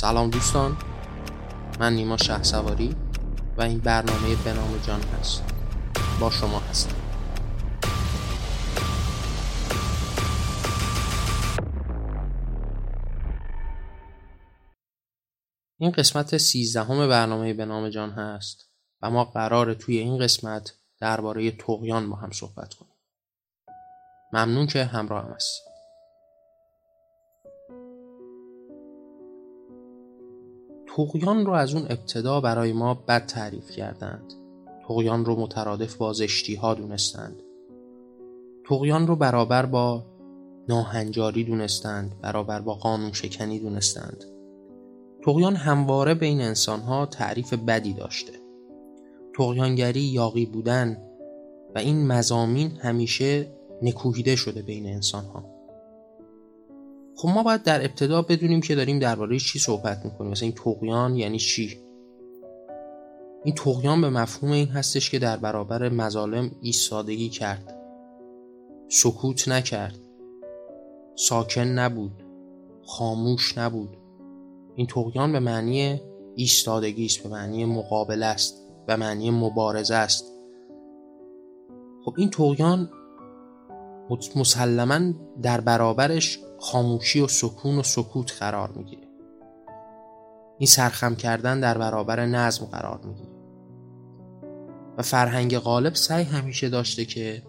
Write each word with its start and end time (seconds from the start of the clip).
سلام 0.00 0.30
دوستان. 0.30 0.76
من 1.80 1.92
نیما 1.92 2.16
شه 2.16 2.42
سواری 2.42 2.96
و 3.56 3.62
این 3.62 3.78
برنامه 3.78 4.36
به 4.44 4.52
نام 4.52 4.78
جان 4.86 5.00
هست. 5.02 5.44
با 6.20 6.30
شما 6.30 6.58
هستم. 6.60 6.94
این 15.78 15.90
قسمت 15.90 16.36
سیزدهم 16.36 17.08
برنامه 17.08 17.52
به 17.52 17.64
نام 17.64 17.88
جان 17.88 18.10
هست 18.10 18.70
و 19.02 19.10
ما 19.10 19.24
قرار 19.24 19.74
توی 19.74 19.98
این 19.98 20.18
قسمت 20.18 20.74
درباره 21.00 21.50
تقیان 21.50 22.10
با 22.10 22.16
هم 22.16 22.30
صحبت 22.30 22.74
کنیم. 22.74 22.94
ممنون 24.32 24.66
که 24.66 24.84
همراه 24.84 25.24
هم 25.24 25.32
هست 25.32 25.67
تقیان 30.96 31.46
رو 31.46 31.52
از 31.52 31.74
اون 31.74 31.84
ابتدا 31.84 32.40
برای 32.40 32.72
ما 32.72 32.94
بد 32.94 33.26
تعریف 33.26 33.70
کردند. 33.70 34.32
تقیان 34.88 35.24
رو 35.24 35.40
مترادف 35.40 35.96
با 35.96 36.12
زشتی 36.12 36.54
ها 36.54 36.74
دونستند. 36.74 37.42
تقیان 38.68 39.06
رو 39.06 39.16
برابر 39.16 39.66
با 39.66 40.04
ناهنجاری 40.68 41.44
دونستند 41.44 42.20
برابر 42.22 42.60
با 42.60 42.74
قانون 42.74 43.12
شکنی 43.12 43.58
دونستند. 43.58 44.24
تقیان 45.24 45.56
همواره 45.56 46.14
بین 46.14 46.40
انسان 46.40 46.80
ها 46.80 47.06
تعریف 47.06 47.54
بدی 47.54 47.92
داشته. 47.92 48.32
تقیانگری 49.38 50.00
یاقی 50.00 50.46
بودن 50.46 50.96
و 51.74 51.78
این 51.78 52.06
مزامین 52.06 52.70
همیشه 52.70 53.46
نکوهیده 53.82 54.36
شده 54.36 54.62
بین 54.62 54.86
انسان 54.86 55.24
ها 55.24 55.57
خب 57.20 57.28
ما 57.28 57.42
باید 57.42 57.62
در 57.62 57.84
ابتدا 57.84 58.22
بدونیم 58.22 58.60
که 58.60 58.74
داریم 58.74 58.98
درباره 58.98 59.38
چی 59.38 59.58
صحبت 59.58 60.04
می‌کنیم. 60.04 60.30
مثلا 60.30 60.46
این 60.46 60.54
تقیان 60.54 61.16
یعنی 61.16 61.38
چی؟ 61.38 61.78
این 63.44 63.54
تقیان 63.54 64.00
به 64.00 64.10
مفهوم 64.10 64.52
این 64.52 64.68
هستش 64.68 65.10
که 65.10 65.18
در 65.18 65.36
برابر 65.36 65.88
مظالم 65.88 66.50
ایستادگی 66.60 67.28
کرد. 67.28 67.74
سکوت 68.88 69.48
نکرد. 69.48 69.98
ساکن 71.14 71.60
نبود. 71.60 72.22
خاموش 72.86 73.58
نبود. 73.58 73.96
این 74.74 74.86
تقیان 74.86 75.32
به 75.32 75.40
معنی 75.40 76.00
ایستادگی 76.34 77.06
است 77.06 77.22
به 77.22 77.28
معنی 77.28 77.64
مقابله 77.64 78.26
است 78.26 78.54
به 78.86 78.96
معنی 78.96 79.30
مبارزه 79.30 79.94
است. 79.94 80.24
خب 82.04 82.14
این 82.16 82.30
تقیان 82.30 82.90
مسلما 84.36 85.00
در 85.42 85.60
برابرش 85.60 86.38
خاموشی 86.60 87.20
و 87.20 87.28
سکون 87.28 87.78
و 87.78 87.82
سکوت 87.82 88.36
قرار 88.38 88.72
می‌گیره. 88.76 89.08
این 90.58 90.66
سرخم 90.66 91.14
کردن 91.14 91.60
در 91.60 91.78
برابر 91.78 92.26
نظم 92.26 92.66
قرار 92.66 93.00
می‌گیره. 93.04 93.38
و 94.98 95.02
فرهنگ 95.02 95.58
غالب 95.58 95.94
سعی 95.94 96.24
همیشه 96.24 96.68
داشته 96.68 97.04
که 97.04 97.42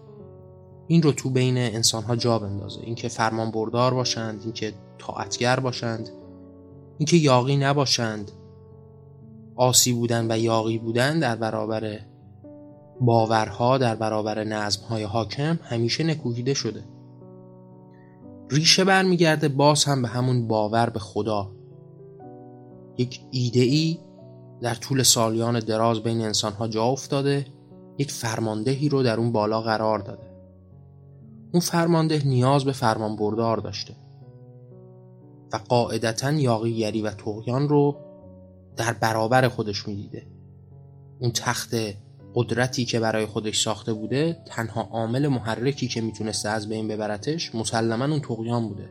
این 0.86 1.02
رو 1.02 1.12
تو 1.12 1.30
بین 1.30 1.58
انسان 1.58 2.02
ها 2.02 2.16
جا 2.16 2.38
بندازه. 2.38 2.80
اینکه 2.80 3.08
فرمان 3.08 3.50
بردار 3.50 3.94
باشند 3.94 4.40
اینکه 4.44 4.72
طاعتگر 4.98 5.60
باشند 5.60 6.08
اینکه 6.98 7.16
یاقی 7.16 7.56
نباشند. 7.56 8.30
آسی 9.56 9.92
بودن 9.92 10.30
و 10.30 10.38
یاقی 10.38 10.78
بودن 10.78 11.18
در 11.18 11.36
برابر 11.36 12.00
باورها 13.00 13.78
در 13.78 13.94
برابر 13.94 14.44
نظمهای 14.44 15.02
حاکم 15.02 15.58
همیشه 15.62 16.04
نکوهیده 16.04 16.54
شده. 16.54 16.84
ریشه 18.50 18.84
برمیگرده 18.84 19.48
باز 19.48 19.84
هم 19.84 20.02
به 20.02 20.08
همون 20.08 20.48
باور 20.48 20.90
به 20.90 20.98
خدا. 20.98 21.50
یک 22.98 23.20
ایده 23.30 23.60
ای 23.60 23.98
در 24.60 24.74
طول 24.74 25.02
سالیان 25.02 25.60
دراز 25.60 26.00
بین 26.02 26.20
انسانها 26.20 26.68
جا 26.68 26.84
افتاده 26.84 27.46
یک 27.98 28.12
فرماندهی 28.12 28.88
رو 28.88 29.02
در 29.02 29.16
اون 29.16 29.32
بالا 29.32 29.60
قرار 29.60 29.98
داده. 29.98 30.30
اون 31.52 31.60
فرمانده 31.60 32.22
نیاز 32.24 32.64
به 32.64 32.72
فرمان 32.72 33.16
بردار 33.16 33.56
داشته. 33.56 33.94
و 35.52 35.56
قاعدتا 35.56 36.32
یاقیگری 36.32 37.02
و 37.02 37.10
تقیان 37.10 37.68
رو 37.68 37.96
در 38.76 38.92
برابر 38.92 39.48
خودش 39.48 39.88
می‌دیده. 39.88 40.26
اون 41.18 41.30
تخت 41.30 41.74
قدرتی 42.34 42.84
که 42.84 43.00
برای 43.00 43.26
خودش 43.26 43.62
ساخته 43.62 43.92
بوده 43.92 44.42
تنها 44.46 44.82
عامل 44.82 45.28
محرکی 45.28 45.88
که 45.88 46.00
می‌تونسته 46.00 46.48
از 46.48 46.68
بین 46.68 46.88
ببرتش 46.88 47.54
مسلما 47.54 48.04
اون 48.04 48.20
تقیان 48.20 48.68
بوده. 48.68 48.88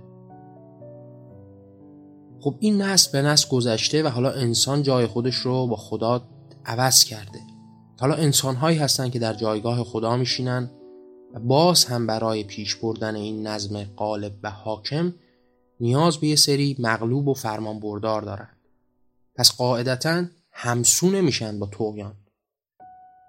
خب 2.42 2.56
این 2.60 2.82
نسل 2.82 3.12
به 3.12 3.28
نسل 3.28 3.50
گذشته 3.50 4.04
و 4.04 4.08
حالا 4.08 4.32
انسان 4.32 4.84
جای 4.84 5.08
خودش 5.08 5.36
رو 5.36 5.68
با 5.68 5.76
خدا 5.76 6.22
عوض 6.66 7.04
کرده. 7.04 7.40
حالا 8.00 8.16
انسان 8.16 8.56
هایی 8.56 8.78
هستن 8.78 9.10
که 9.10 9.20
در 9.20 9.34
جایگاه 9.34 9.84
خدا 9.84 10.18
میشینن 10.18 10.72
و 11.34 11.40
باز 11.40 11.86
هم 11.86 12.08
برای 12.08 12.44
پیش 12.44 12.76
بردن 12.76 13.16
این 13.16 13.48
نظم 13.48 13.84
قالب 13.84 14.34
و 14.44 14.50
حاکم 14.52 15.14
نیاز 15.80 16.18
به 16.18 16.28
یه 16.28 16.36
سری 16.36 16.76
مغلوب 16.80 17.28
و 17.28 17.34
فرمان 17.34 17.80
بردار 17.80 18.22
دارن. 18.22 18.50
پس 19.36 19.58
قاعدتا 19.58 20.26
همسو 20.52 21.10
نمیشن 21.12 21.60
با 21.60 21.66
توقیان 21.66 22.14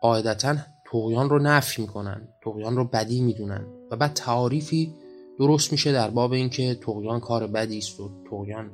قاعدتا 0.00 0.56
توقیان 0.84 1.30
رو 1.30 1.38
نفی 1.38 1.82
می‌کنن 1.82 2.28
توقیان 2.40 2.76
رو 2.76 2.84
بدی 2.84 3.20
می‌دونن 3.20 3.66
و 3.90 3.96
بعد 3.96 4.12
تعاریفی 4.12 4.94
درست 5.38 5.72
میشه 5.72 5.92
در 5.92 6.10
باب 6.10 6.32
اینکه 6.32 6.74
توقیان 6.74 7.20
کار 7.20 7.46
بدی 7.46 7.78
است 7.78 8.00
و 8.00 8.10
توقیان 8.30 8.70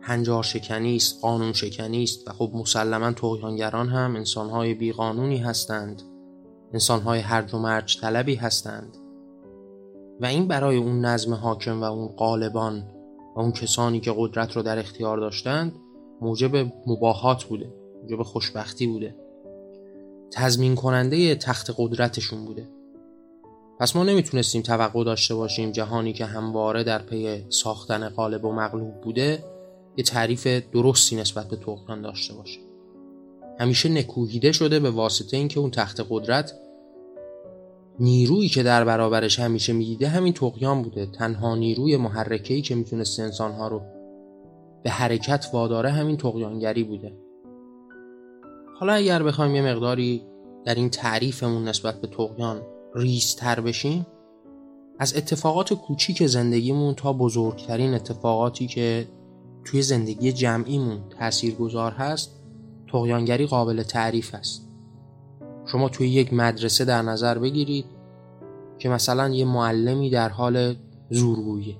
هنجار 0.00 0.42
شکنی 0.42 0.96
است 0.96 1.22
قانون 1.22 1.52
شکنی 1.52 2.02
است 2.02 2.28
و 2.28 2.32
خب 2.32 2.50
مسلما 2.54 3.12
توقیانگران 3.12 3.88
هم 3.88 4.16
انسانهای 4.16 4.74
بیقانونی 4.74 5.38
هستند 5.38 6.02
انسانهای 6.72 7.20
هرج 7.20 7.54
و 7.54 7.58
مرج 7.58 8.00
طلبی 8.00 8.34
هستند 8.34 8.96
و 10.20 10.26
این 10.26 10.48
برای 10.48 10.76
اون 10.76 11.04
نظم 11.04 11.34
حاکم 11.34 11.80
و 11.80 11.84
اون 11.84 12.08
قالبان 12.08 12.84
و 13.36 13.40
اون 13.40 13.52
کسانی 13.52 14.00
که 14.00 14.14
قدرت 14.16 14.56
رو 14.56 14.62
در 14.62 14.78
اختیار 14.78 15.18
داشتند 15.18 15.72
موجب 16.20 16.56
مباهات 16.86 17.44
بوده 17.44 17.72
موجب 18.02 18.22
خوشبختی 18.22 18.86
بوده. 18.86 19.21
تضمین 20.32 20.74
کننده 20.74 21.34
تخت 21.34 21.74
قدرتشون 21.78 22.44
بوده. 22.44 22.68
پس 23.80 23.96
ما 23.96 24.04
نمی‌تونستیم 24.04 24.62
توقع 24.62 25.04
داشته 25.04 25.34
باشیم 25.34 25.72
جهانی 25.72 26.12
که 26.12 26.24
همواره 26.24 26.84
در 26.84 27.02
پی 27.02 27.44
ساختن 27.48 28.08
قالب 28.08 28.44
و 28.44 28.52
مغلوب 28.52 29.00
بوده 29.00 29.44
یه 29.96 30.04
تعریف 30.04 30.46
درستی 30.46 31.16
نسبت 31.16 31.48
به 31.48 31.56
تقیان 31.56 32.02
داشته 32.02 32.34
باشه. 32.34 32.60
همیشه 33.60 33.88
نکوهیده 33.88 34.52
شده 34.52 34.80
به 34.80 34.90
واسطه 34.90 35.36
اینکه 35.36 35.60
اون 35.60 35.70
تخت 35.70 36.06
قدرت 36.10 36.52
نیرویی 38.00 38.48
که 38.48 38.62
در 38.62 38.84
برابرش 38.84 39.40
همیشه 39.40 39.72
می‌دیده 39.72 40.08
همین 40.08 40.32
تقیان 40.32 40.82
بوده. 40.82 41.06
تنها 41.06 41.56
نیروی 41.56 41.96
محرکه‌ای 41.96 42.62
که 42.62 42.74
می‌تونست 42.74 43.20
انسانها 43.20 43.68
رو 43.68 43.82
به 44.82 44.90
حرکت 44.90 45.46
واداره 45.52 45.90
همین 45.90 46.16
تقیانگری 46.16 46.84
بوده. 46.84 47.12
حالا 48.82 48.92
اگر 48.92 49.22
بخوایم 49.22 49.54
یه 49.54 49.62
مقداری 49.62 50.22
در 50.64 50.74
این 50.74 50.90
تعریفمون 50.90 51.68
نسبت 51.68 52.00
به 52.00 52.06
تقیان 52.06 52.62
ریزتر 52.94 53.60
بشیم 53.60 54.06
از 54.98 55.16
اتفاقات 55.16 55.74
کوچیک 55.74 56.26
زندگیمون 56.26 56.94
تا 56.94 57.12
بزرگترین 57.12 57.94
اتفاقاتی 57.94 58.66
که 58.66 59.08
توی 59.64 59.82
زندگی 59.82 60.32
جمعیمون 60.32 61.00
تأثیر 61.18 61.54
گذار 61.54 61.92
هست 61.92 62.42
تقیانگری 62.92 63.46
قابل 63.46 63.82
تعریف 63.82 64.34
است. 64.34 64.68
شما 65.66 65.88
توی 65.88 66.08
یک 66.08 66.34
مدرسه 66.34 66.84
در 66.84 67.02
نظر 67.02 67.38
بگیرید 67.38 67.86
که 68.78 68.88
مثلا 68.88 69.28
یه 69.28 69.44
معلمی 69.44 70.10
در 70.10 70.28
حال 70.28 70.74
زورگویی 71.10 71.78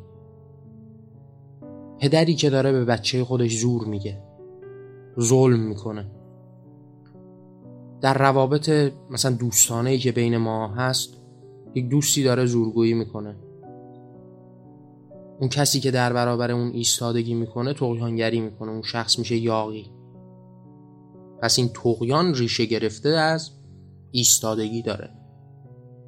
پدری 1.99 2.35
که 2.35 2.51
داره 2.51 2.73
به 2.73 2.85
بچه 2.85 3.25
خودش 3.25 3.57
زور 3.57 3.85
میگه 3.85 4.23
ظلم 5.21 5.61
می‌کنه. 5.61 6.22
در 8.03 8.19
روابط 8.19 8.93
مثلا 9.11 9.31
دوستانه 9.31 9.91
ای 9.91 9.99
که 9.99 10.13
بین 10.13 10.37
ما 10.37 10.69
هست 10.69 11.17
یک 11.75 11.89
دوستی 11.89 12.23
داره 12.23 12.47
زورگویی 12.47 12.95
می‌کنه. 12.95 13.37
اون 15.41 15.49
کسی 15.49 15.81
که 15.81 15.91
در 15.91 16.13
برابر 16.13 16.51
اون 16.51 16.69
ایستادگی 16.69 17.35
می‌کنه 17.35 17.75
تقیانگری 17.75 18.41
می‌کنه 18.41 18.71
اون 18.71 18.83
شخص 18.83 19.19
میشه 19.19 19.37
یاقی 19.37 19.91
پس 21.43 21.59
این 21.59 21.69
تقیان 21.69 22.35
ریشه 22.35 22.65
گرفته 22.65 23.09
از 23.09 23.51
ایستادگی 24.11 24.83
داره. 24.83 25.11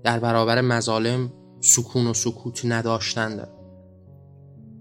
در 0.04 0.18
برابر 0.18 0.60
مظالم 0.60 1.32
سکون 1.60 2.06
و 2.06 2.14
سکوت 2.14 2.62
نداشتن 2.64 3.36
داره. 3.36 3.52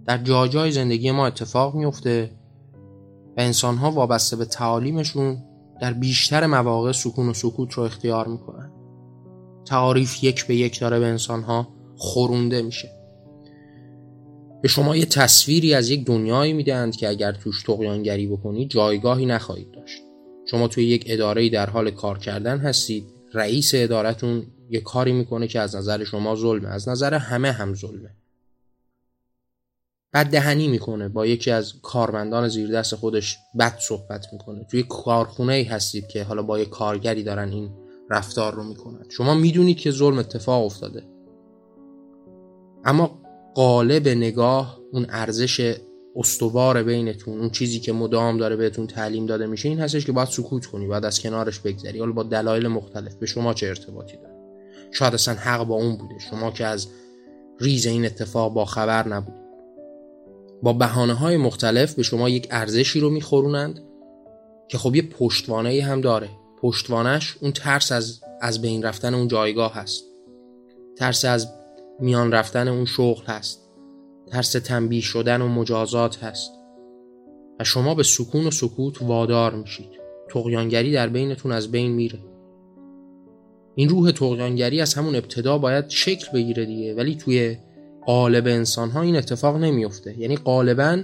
در 0.05 0.17
جاجای 0.17 0.71
زندگی 0.71 1.11
ما 1.11 1.27
اتفاق 1.27 1.75
میفته 1.75 2.31
و 3.37 3.41
انسان 3.41 3.77
ها 3.77 3.91
وابسته 3.91 4.35
به 4.35 4.45
تعالیمشون 4.45 5.43
در 5.83 5.93
بیشتر 5.93 6.45
مواقع 6.45 6.91
سکون 6.91 7.29
و 7.29 7.33
سکوت 7.33 7.73
رو 7.73 7.83
اختیار 7.83 8.27
می‌کنن. 8.27 8.71
تعاریف 9.65 10.23
یک 10.23 10.47
به 10.47 10.55
یک 10.55 10.79
داره 10.79 10.99
به 10.99 11.05
انسان 11.05 11.41
ها 11.41 11.67
خورونده 11.95 12.61
میشه. 12.61 12.89
به 14.61 14.67
شما 14.67 14.95
یه 14.95 15.05
تصویری 15.05 15.73
از 15.73 15.89
یک 15.89 16.05
دنیایی 16.05 16.53
می‌دهند 16.53 16.95
که 16.95 17.09
اگر 17.09 17.31
توش 17.31 17.63
تقیانگری 17.63 18.27
بکنید 18.27 18.69
جایگاهی 18.69 19.25
نخواهید 19.25 19.71
داشت. 19.71 20.01
شما 20.51 20.67
توی 20.67 20.85
یک 20.85 21.05
اداره 21.07 21.49
در 21.49 21.69
حال 21.69 21.91
کار 21.91 22.19
کردن 22.19 22.57
هستید. 22.57 23.05
رئیس 23.33 23.71
ادارتون 23.75 24.43
یه 24.69 24.79
کاری 24.79 25.13
می‌کنه 25.13 25.47
که 25.47 25.59
از 25.59 25.75
نظر 25.75 26.03
شما 26.03 26.35
ظلمه. 26.35 26.69
از 26.69 26.89
نظر 26.89 27.13
همه 27.13 27.51
هم 27.51 27.73
ظلمه. 27.73 28.15
بد 30.13 30.25
دهنی 30.25 30.67
می‌کنه. 30.67 31.07
با 31.07 31.25
یکی 31.25 31.51
از 31.51 31.73
کارمندان 31.81 32.47
زیر 32.47 32.71
دست 32.71 32.95
خودش 32.95 33.37
بد 33.59 33.77
صحبت 33.79 34.25
می‌کنه. 34.33 34.65
توی 34.71 34.83
کارخونه 34.83 35.53
ای 35.53 35.63
هستید 35.63 36.07
که 36.07 36.23
حالا 36.23 36.41
با 36.41 36.59
یه 36.59 36.65
کارگری 36.65 37.23
دارن 37.23 37.49
این 37.49 37.69
رفتار 38.09 38.53
رو 38.53 38.63
می‌کنن. 38.63 39.05
شما 39.09 39.33
می‌دونید 39.33 39.77
که 39.77 39.91
ظلم 39.91 40.17
اتفاق 40.17 40.65
افتاده. 40.65 41.03
اما 42.85 43.19
قالب 43.55 44.07
نگاه 44.07 44.79
اون 44.91 45.05
ارزش 45.09 45.77
استوار 46.15 46.83
بینتون 46.83 47.39
اون 47.39 47.49
چیزی 47.49 47.79
که 47.79 47.93
مدام 47.93 48.37
داره 48.37 48.55
بهتون 48.55 48.87
تعلیم 48.87 49.25
داده 49.25 49.47
میشه 49.47 49.69
این 49.69 49.79
هستش 49.79 50.05
که 50.05 50.11
باید 50.11 50.27
سکوت 50.27 50.65
کنی 50.65 50.87
باید 50.87 51.05
از 51.05 51.19
کنارش 51.19 51.59
بگذری. 51.59 51.99
حالا 51.99 52.11
با 52.11 52.23
دلایل 52.23 52.67
مختلف. 52.67 53.15
به 53.15 53.25
شما 53.25 53.53
چه 53.53 53.67
ارتباطی 53.67 54.17
داره؟ 54.17 54.33
شاید 54.91 55.13
اصلا 55.13 55.33
حق 55.33 55.63
با 55.63 55.75
اون 55.75 55.97
بوده. 55.97 56.19
شما 56.19 56.51
که 56.51 56.65
از 56.65 56.87
ریز 57.59 57.85
این 57.85 58.05
اتفاق 58.05 58.53
با 58.53 58.65
خبر 58.65 59.07
نبودید. 59.07 59.42
با 60.63 60.73
بحانه 60.73 61.13
های 61.13 61.37
مختلف 61.37 61.93
به 61.93 62.03
شما 62.03 62.29
یک 62.29 62.47
ارزشی 62.51 62.99
رو 62.99 63.09
میخورونند 63.09 63.79
که 64.67 64.77
خب 64.77 64.95
یه 64.95 65.01
پشتوانه 65.01 65.83
هم 65.83 66.01
داره. 66.01 66.29
پشتوانش 66.61 67.37
اون 67.41 67.51
ترس 67.51 67.91
از 67.91 68.21
از 68.41 68.61
بین 68.61 68.83
رفتن 68.83 69.13
اون 69.13 69.27
جایگاه 69.27 69.73
هست. 69.73 70.03
ترس 70.97 71.25
از 71.25 71.47
میان 71.99 72.31
رفتن 72.31 72.67
اون 72.67 72.85
شغل 72.85 73.25
هست. 73.25 73.61
ترس 74.27 74.51
تنبیه 74.51 75.01
شدن 75.01 75.41
و 75.41 75.47
مجازات 75.47 76.23
هست. 76.23 76.51
و 77.59 77.63
شما 77.63 77.95
به 77.95 78.03
سکون 78.03 78.47
و 78.47 78.51
سکوت 78.51 79.01
وادار 79.01 79.55
میشید. 79.55 79.91
تقیانگری 80.29 80.91
در 80.91 81.07
بینتون 81.07 81.51
از 81.51 81.71
بین 81.71 81.91
میره. 81.91 82.19
این 83.75 83.89
روح 83.89 84.11
تقیانگری 84.11 84.81
از 84.81 84.93
همون 84.93 85.15
ابتدا 85.15 85.57
باید 85.57 85.89
شکل 85.89 86.31
بگیره 86.33 86.65
دیگه. 86.65 86.95
ولی 86.95 87.15
توی 87.15 87.57
قالب 88.05 88.47
انسان 88.47 88.89
ها 88.91 89.01
این 89.01 89.15
اتفاق 89.15 89.57
نمیفته 89.57 90.19
یعنی 90.19 90.37
غالبا 90.37 91.03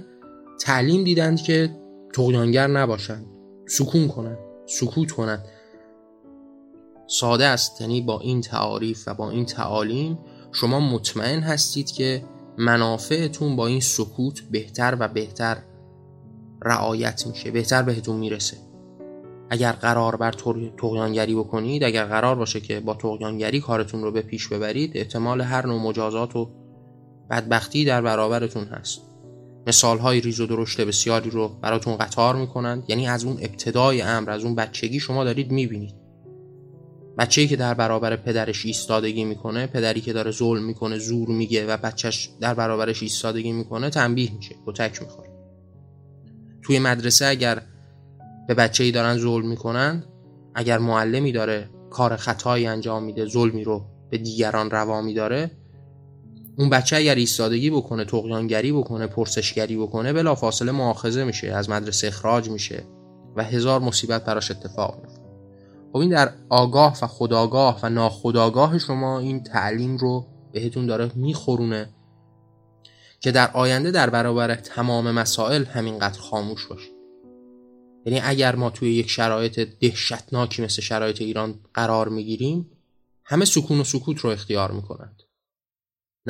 تعلیم 0.60 1.04
دیدند 1.04 1.42
که 1.42 1.70
تقیانگر 2.14 2.66
نباشند. 2.66 3.26
سکون 3.66 4.08
کنند 4.08 4.38
سکوت 4.66 5.10
کنند. 5.10 5.44
ساده 7.06 7.44
است 7.44 7.80
یعنی 7.80 8.00
با 8.00 8.20
این 8.20 8.40
تعاریف 8.40 9.08
و 9.08 9.14
با 9.14 9.30
این 9.30 9.44
تعالیم 9.44 10.18
شما 10.52 10.80
مطمئن 10.80 11.40
هستید 11.40 11.90
که 11.90 12.22
منافعتون 12.58 13.56
با 13.56 13.66
این 13.66 13.80
سکوت 13.80 14.40
بهتر 14.50 14.96
و 15.00 15.08
بهتر 15.08 15.56
رعایت 16.62 17.26
میشه 17.26 17.50
بهتر 17.50 17.82
بهتون 17.82 18.16
می‌رسه. 18.16 18.56
اگر 19.50 19.72
قرار 19.72 20.16
بر 20.16 20.32
تقیانگری 20.78 21.34
بکنید 21.34 21.84
اگر 21.84 22.04
قرار 22.04 22.34
باشه 22.34 22.60
که 22.60 22.80
با 22.80 22.94
تقیانگری 22.94 23.60
کارتون 23.60 24.02
رو 24.02 24.12
به 24.12 24.22
پیش 24.22 24.48
ببرید 24.48 24.96
احتمال 24.96 25.40
هر 25.40 25.66
نوع 25.66 25.82
مجازات 25.82 26.36
و 26.36 26.50
بدبختی 27.30 27.84
در 27.84 28.02
برابرتون 28.02 28.64
هست. 28.64 29.00
مثال 29.66 29.98
های 29.98 30.20
ریز 30.20 30.40
و 30.40 30.46
درشت 30.46 30.80
بسیاری 30.80 31.30
رو 31.30 31.48
براتون 31.48 31.96
قطار 31.96 32.36
می‌کنند. 32.36 32.84
یعنی 32.88 33.08
از 33.08 33.24
اون 33.24 33.36
ابتدای 33.40 34.02
امر 34.02 34.30
از 34.30 34.44
اون 34.44 34.54
بچگی 34.54 35.00
شما 35.00 35.24
دارید 35.24 35.50
می‌بینید. 35.50 35.94
بچه‌ای 37.18 37.48
که 37.48 37.56
در 37.56 37.74
برابر 37.74 38.16
پدرش 38.16 38.66
ایستادگی 38.66 39.24
می‌کنه 39.24 39.66
پدری 39.66 40.00
که 40.00 40.12
داره 40.12 40.30
ظلم 40.30 40.64
می‌کنه 40.64 40.98
زور 40.98 41.28
میگه 41.28 41.66
و 41.66 41.76
بچهش 41.76 42.30
در 42.40 42.54
برابرش 42.54 43.02
ایستادگی 43.02 43.52
می‌کنه 43.52 43.90
تنبیه 43.90 44.32
میشه. 44.36 44.54
کتک 44.66 45.02
می‌خوره 45.02 45.30
توی 46.62 46.78
مدرسه 46.78 47.26
اگر 47.26 47.62
به 48.48 48.54
بچه‌ای 48.54 48.92
دارن 48.92 49.18
ظلم 49.18 49.48
می‌کنن 49.48 50.04
اگر 50.54 50.78
معلمی 50.78 51.32
داره 51.32 51.70
کار 51.90 52.16
خطایی 52.16 52.66
انجام 52.66 53.02
میده 53.02 53.26
ظلمی 53.26 53.64
رو 53.64 53.84
به 54.10 54.18
دیگران 54.18 54.70
روا 54.70 55.02
میداره 55.02 55.50
اون 56.60 56.70
بچه 56.70 56.96
اگر 56.96 57.14
ایستادگی 57.14 57.70
بکنه 57.70 58.04
تقیانگری 58.04 58.72
بکنه 58.72 59.06
پرسشگری 59.06 59.76
بکنه 59.76 60.12
بلا 60.12 60.34
فاصله 60.34 60.72
معاخذه 60.72 61.24
میشه 61.24 61.46
از 61.46 61.70
مدرسه 61.70 62.06
اخراج 62.06 62.48
میشه 62.48 62.84
و 63.36 63.44
هزار 63.44 63.80
مصیبت 63.80 64.24
براش 64.24 64.50
اتفاق 64.50 65.00
میفته. 65.00 65.20
خب 65.92 65.96
این 65.96 66.10
در 66.10 66.32
آگاه 66.48 66.98
و 67.02 67.06
خداگاه 67.06 67.80
و 67.82 67.88
ناخداگاه 67.88 68.78
شما 68.78 69.18
این 69.18 69.42
تعلیم 69.42 69.96
رو 69.96 70.26
بهتون 70.52 70.86
داره 70.86 71.10
میخورونه 71.14 71.88
که 73.20 73.32
در 73.32 73.50
آینده 73.52 73.90
در 73.90 74.10
برابر 74.10 74.54
تمام 74.54 75.10
مسائل 75.10 75.64
همینقدر 75.64 76.20
خاموش 76.20 76.66
باشید. 76.66 76.94
یعنی 78.06 78.20
اگر 78.24 78.56
ما 78.56 78.70
توی 78.70 78.94
یک 78.94 79.10
شرایط 79.10 79.60
دهشتناکی 79.80 80.62
مثل 80.62 80.82
شرایط 80.82 81.20
ایران 81.20 81.54
قرار 81.74 82.08
می‌گیریم 82.08 82.70
همه 83.24 83.44
سکون 83.44 83.80
و 83.80 83.84
سکوت 83.84 84.18
رو 84.18 84.30
اختیار 84.30 84.70
می‌کنند. 84.70 85.22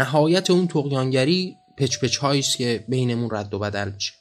نهایت 0.01 0.51
اون 0.51 0.67
تقیانگری 0.67 1.57
پچ 1.77 1.99
پچ 1.99 2.25
است 2.25 2.57
که 2.57 2.85
بینمون 2.89 3.31
رد 3.33 3.55
و 3.55 3.59
بدل 3.59 3.91
میشه. 3.95 4.13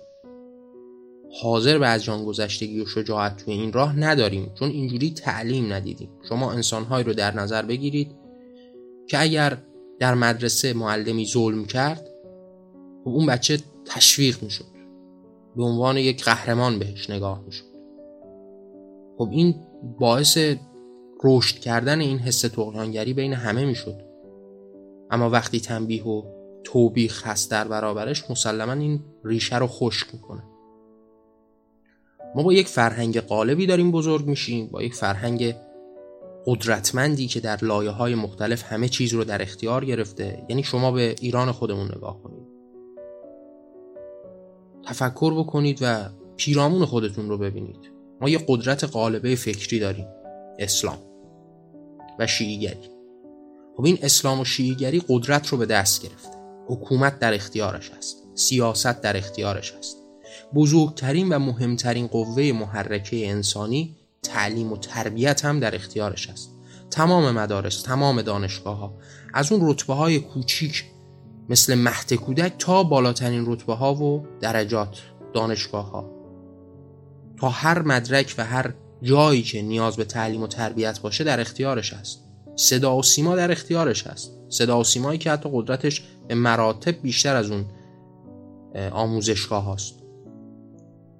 حاضر 1.42 1.78
به 1.78 1.88
از 1.88 2.04
جان 2.04 2.26
گذشتگی 2.26 2.82
و 2.82 2.86
شجاعت 2.86 3.38
توی 3.38 3.54
این 3.54 3.74
راه 3.74 4.00
نداریم 4.00 4.52
چون 4.60 4.70
اینجوری 4.70 5.12
تعلیم 5.12 5.74
ندیدیم. 5.74 6.10
شما 6.30 6.52
انسانهایی 6.52 7.04
رو 7.04 7.14
در 7.14 7.36
نظر 7.36 7.62
بگیرید 7.62 8.16
که 9.08 9.22
اگر 9.22 9.58
در 10.00 10.14
مدرسه 10.14 10.74
معلمی 10.74 11.26
ظلم 11.26 11.66
کرد 11.66 12.10
خب 13.04 13.10
اون 13.10 13.26
بچه 13.26 13.60
تشویق 13.86 14.44
می‌شد. 14.44 14.66
به 15.56 15.64
عنوان 15.64 15.98
یک 15.98 16.24
قهرمان 16.24 16.80
بهش 16.80 17.10
نگاه 17.10 17.44
می‌شد. 17.46 17.66
خب 19.18 19.30
این 19.32 19.56
باعث 20.00 20.38
رشد 21.24 21.60
کردن 21.60 22.00
این 22.00 22.20
حس 22.20 22.42
تقیانگری 22.42 23.14
بین 23.14 23.34
همه 23.34 23.66
می‌شد. 23.66 24.09
اما 25.10 25.30
وقتی 25.30 25.60
تنبیه 25.60 26.04
و 26.04 26.24
توبیخ 26.64 27.28
هست 27.28 27.52
در 27.52 27.68
برابرش 27.68 28.32
مسلما 28.32 28.74
این 28.74 29.00
ریشه 29.24 29.58
رو 29.58 29.68
خشک 29.68 30.08
می‌کنه. 30.14 30.44
ما 32.36 32.44
با 32.44 32.54
یک 32.54 32.68
فرهنگ 32.68 33.20
قالبی 33.20 33.66
داریم 33.66 33.92
بزرگ 33.92 34.26
میشیم 34.26 34.68
با 34.68 34.84
یک 34.84 34.94
فرهنگ 34.94 35.56
قدرتمندی 36.46 37.28
که 37.28 37.40
در 37.40 37.60
لایه 37.62 37.90
های 37.90 38.16
مختلف 38.16 38.64
همه 38.64 38.90
چیز 38.90 39.14
رو 39.14 39.24
در 39.24 39.42
اختیار 39.42 39.86
گرفته. 39.86 40.46
یعنی 40.50 40.64
شما 40.64 40.92
به 40.92 41.16
ایران 41.22 41.52
خودمون 41.52 41.92
نگاه 41.96 42.24
کنید. 42.24 42.48
تفکر 44.86 45.34
بکنید 45.34 45.80
و 45.82 46.10
پیرامون 46.38 46.86
خودتون 46.86 47.30
رو 47.30 47.38
ببینید. 47.38 47.92
ما 48.22 48.30
یه 48.30 48.46
قدرت 48.48 48.84
قالبه 48.84 49.36
فکری 49.36 49.80
داریم. 49.80 50.08
اسلام. 50.60 50.98
و 52.20 52.28
شیعیگری. 52.28 52.99
خب 53.80 53.86
این 53.86 54.00
اسلام 54.02 54.40
و 54.40 54.46
شیعیگری 54.46 55.04
قدرت 55.08 55.48
رو 55.48 55.58
به 55.58 55.66
دست 55.66 56.02
گرفته. 56.02 56.30
حکومت 56.68 57.20
در 57.20 57.34
اختیارش 57.34 57.92
است 57.92 58.18
سیاست 58.36 59.02
در 59.02 59.18
اختیارش 59.18 59.74
است 59.74 59.98
بزرگترین 60.56 61.30
و 61.30 61.40
مهمترین 61.40 62.08
قوه 62.08 62.52
محرکه 62.52 63.30
انسانی 63.30 63.96
تعلیم 64.24 64.72
و 64.72 64.78
تربیت 64.78 65.46
هم 65.46 65.60
در 65.60 65.76
اختیارش 65.76 66.30
است 66.30 66.50
تمام 66.92 67.32
مدارس 67.32 67.82
تمام 67.82 68.22
دانشگاه 68.22 68.78
ها 68.78 68.94
از 69.34 69.52
اون 69.52 69.70
رتبه 69.70 69.94
های 69.94 70.20
کوچیک 70.20 70.84
مثل 71.50 71.76
مهد 71.76 72.14
کودک 72.14 72.54
تا 72.58 72.84
بالاترین 72.84 73.44
رتبه 73.48 73.74
ها 73.74 73.96
و 73.96 74.28
درجات 74.42 75.02
دانشگاه 75.34 75.92
ها 75.92 76.12
تا 77.38 77.50
هر 77.50 77.82
مدرک 77.82 78.36
و 78.38 78.46
هر 78.46 78.74
جایی 79.02 79.44
که 79.44 79.62
نیاز 79.62 79.96
به 79.96 80.06
تعلیم 80.06 80.42
و 80.42 80.48
تربیت 80.48 81.02
باشه 81.02 81.24
در 81.24 81.40
اختیارش 81.40 81.94
است 81.94 82.29
صدا 82.60 82.98
و 82.98 83.04
سیما 83.04 83.36
در 83.36 83.52
اختیارش 83.52 84.08
هست. 84.08 84.32
صدا 84.50 84.80
و 84.80 84.84
سیمایی 84.84 85.20
که 85.20 85.32
حتی 85.32 85.50
قدرتش 85.54 86.04
به 86.28 86.36
مراتب 86.36 87.02
بیشتر 87.02 87.36
از 87.36 87.52
اون 87.52 87.66
آموزشگاه 88.92 89.64
هاست. 89.64 89.94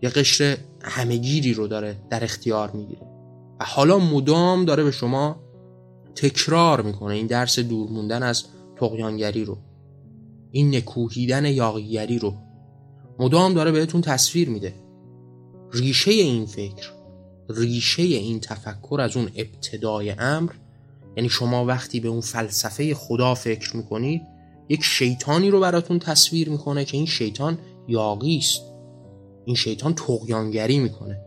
یه 0.02 0.10
قشر 0.10 0.58
همهگیری 0.82 1.54
رو 1.54 1.68
داره 1.68 1.96
در 2.10 2.24
اختیار 2.24 2.72
می‌گیره. 2.72 3.02
و 3.60 3.66
حالا 3.66 4.00
مدام 4.00 4.66
داره 4.66 4.84
به 4.84 4.92
شما 4.92 5.36
تکرار 6.16 6.82
می‌کنه 6.82 7.14
این 7.14 7.28
درس 7.28 7.60
دور 7.60 7.90
موندن 7.90 8.24
از 8.24 8.44
تقیانگری 8.76 9.46
رو. 9.46 9.58
این 10.52 10.76
نکوهیدن 10.76 11.46
یاقیگری 11.46 12.20
رو. 12.20 12.34
مدام 13.20 13.54
داره 13.54 13.72
بهتون 13.72 14.02
تصویر 14.02 14.50
میده. 14.50 14.74
ریشه 15.74 16.12
این 16.12 16.46
فکر 16.46 16.92
ریشه 17.50 18.04
این 18.04 18.40
تفکر 18.40 19.02
از 19.02 19.18
اون 19.18 19.30
ابتدای 19.36 20.10
امر 20.10 20.52
یعنی 21.20 21.30
شما 21.30 21.66
وقتی 21.66 22.00
به 22.00 22.08
اون 22.08 22.22
فلسفه 22.22 22.96
خدا 22.96 23.36
فکر 23.36 23.78
می‌کنید 23.78 24.22
یک 24.70 24.84
شیطانی 24.84 25.50
رو 25.50 25.60
براتون 25.60 26.00
تصویر 26.00 26.50
می‌کنه 26.50 26.86
که 26.86 26.98
این 26.98 27.06
شیطان 27.06 27.58
یاقی 27.88 28.38
است. 28.38 28.62
این 29.46 29.56
شیطان 29.56 29.94
تقیانگری 29.94 30.80
می‌کنه. 30.80 31.22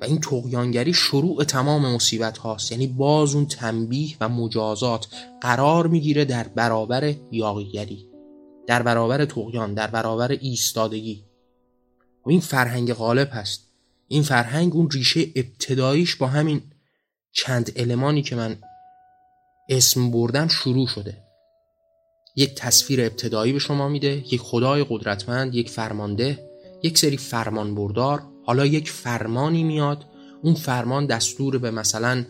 و 0.00 0.04
این 0.04 0.20
تقیانگری 0.20 0.92
شروع 0.92 1.44
تمام 1.44 1.94
مصیبت 1.94 2.38
هاست 2.38 2.72
یعنی 2.72 2.86
باز 2.86 3.34
اون 3.34 3.46
تنبیه 3.46 4.16
و 4.20 4.28
مجازات 4.28 5.06
قرار 5.40 5.86
می‌گیره 5.86 6.24
در 6.24 6.48
برابر 6.48 7.14
یاقیگری 7.30 8.08
در 8.66 8.82
برابر 8.82 9.24
تقیان 9.24 9.74
در 9.74 9.86
برابر 9.86 10.30
ایستادگی. 10.30 11.24
و 12.26 12.30
این 12.30 12.40
فرهنگ 12.40 12.92
غالب 12.92 13.28
هست. 13.32 13.68
این 14.08 14.22
فرهنگ 14.22 14.76
اون 14.76 14.90
ریشه 14.90 15.20
ابتداییش 15.36 16.16
با 16.16 16.26
همین 16.26 16.62
چند 17.32 17.72
المانی 17.76 18.22
که 18.22 18.36
من 18.36 18.56
اسم 19.68 20.10
بردم 20.10 20.48
شروع 20.48 20.86
شده. 20.86 21.16
یک 22.36 22.54
تصویر 22.54 23.00
ابتدایی 23.00 23.52
به 23.52 23.58
شما 23.58 23.88
میده 23.88 24.24
یک 24.32 24.40
خدای 24.40 24.86
قدرتمند 24.88 25.54
یک 25.54 25.70
فرمانده 25.70 26.50
یک 26.82 26.98
سری 26.98 27.16
فرمان 27.16 27.74
بردار. 27.74 28.22
حالا 28.44 28.66
یک 28.66 28.90
فرمانی 28.90 29.64
میاد 29.64 30.04
اون 30.42 30.54
فرمان 30.54 31.06
دستور 31.06 31.58
به 31.58 31.70
مثلا 31.70 32.24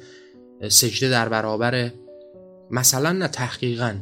سجده 0.69 1.11
در 1.11 1.29
برابر 1.29 1.93
مثلا 2.71 3.13
نه 3.13 3.29
تحقیقا. 3.29 3.95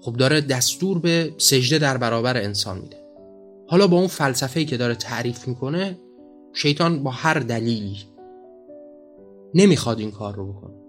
خب 0.00 0.16
داره 0.16 0.40
دستور 0.40 0.98
به 0.98 1.34
سجده 1.38 1.78
در 1.78 1.96
برابر 1.96 2.36
انسان 2.36 2.78
میده. 2.78 2.96
حالا 3.68 3.86
با 3.86 3.96
اون 3.96 4.06
فلسفه‌ای 4.06 4.66
که 4.66 4.76
داره 4.76 4.94
تعریف 4.94 5.48
می‌کنه 5.48 5.98
شیطان 6.52 7.02
با 7.02 7.10
هر 7.10 7.38
دلیلی 7.38 7.96
نمی‌خواد 9.54 9.98
این 9.98 10.10
کار 10.10 10.34
رو 10.34 10.52
بکنه. 10.52 10.81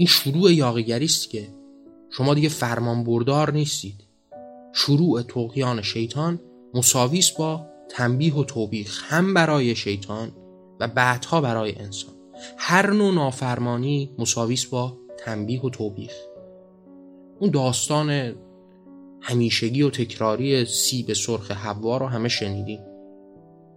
این 0.00 0.06
شروع 0.06 0.52
یاقیگری 0.52 1.04
است 1.04 1.30
که 1.30 1.48
شما 2.10 2.34
دیگه 2.34 2.48
فرمان 2.48 3.04
بردار 3.04 3.52
نیستید. 3.52 4.04
شروع 4.72 5.22
توقیان 5.22 5.82
شیطان 5.82 6.40
مساویس 6.74 7.30
با 7.30 7.66
تنبیه 7.88 8.34
و 8.34 8.44
توبیخ 8.44 9.12
هم 9.12 9.34
برای 9.34 9.74
شیطان 9.74 10.32
و 10.80 10.88
بعدها 10.88 11.40
برای 11.40 11.78
انسان. 11.78 12.14
هر 12.58 12.90
نوع 12.90 13.14
نافرمانی 13.14 14.10
مساویس 14.18 14.66
با 14.66 14.98
تنبیه 15.18 15.62
و 15.62 15.70
توبیخ. 15.70 16.12
اون 17.40 17.50
داستان 17.50 18.34
همیشگی 19.20 19.82
و 19.82 19.90
تکراری 19.90 20.64
سیب 20.64 21.12
سرخ 21.12 21.50
حوا 21.50 21.96
رو 21.96 22.06
همه 22.06 22.28
شنیدیم 22.28 22.80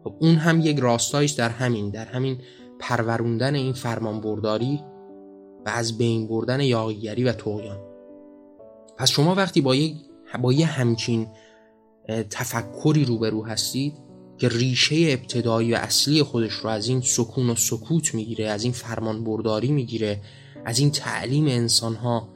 خب 0.04 0.16
اون 0.20 0.36
هم 0.36 0.62
یک 0.62 0.80
راستایش 0.80 1.32
در 1.32 1.50
همین 1.50 1.90
در 1.90 2.06
همین 2.06 2.38
پروروندن 2.80 3.56
این 3.56 3.74
فرمان 3.74 4.22
برداری 4.22 4.80
و 5.66 5.70
از 5.70 5.98
بین 5.98 6.28
بردن 6.28 6.60
یاغیگری 6.60 7.24
و 7.24 7.34
توغیان 7.34 7.80
پس 8.98 9.10
شما 9.10 9.36
وقتی 9.36 9.62
با 9.62 9.76
یک 9.76 9.96
با 10.42 10.54
یه 10.54 10.66
همچین 10.66 11.28
تفکری 12.30 13.06
روبرو 13.06 13.46
هستید 13.46 13.94
که 14.38 14.50
ریشه 14.50 14.96
ابتدایی 14.96 15.74
و 15.74 15.76
اصلی 15.76 16.24
خودش 16.24 16.54
رو 16.54 16.70
از 16.70 16.88
این 16.88 17.02
سکون 17.02 17.50
و 17.50 17.56
سکوت 17.56 18.16
می‌گیره 18.16 18.48
از 18.48 18.64
این 18.64 18.74
فرمان 18.74 19.24
برداری 19.24 19.72
می‌گیره 19.72 20.22
از 20.66 20.80
این 20.80 20.92
تعلیم 20.92 21.48
انسانها 21.48 22.30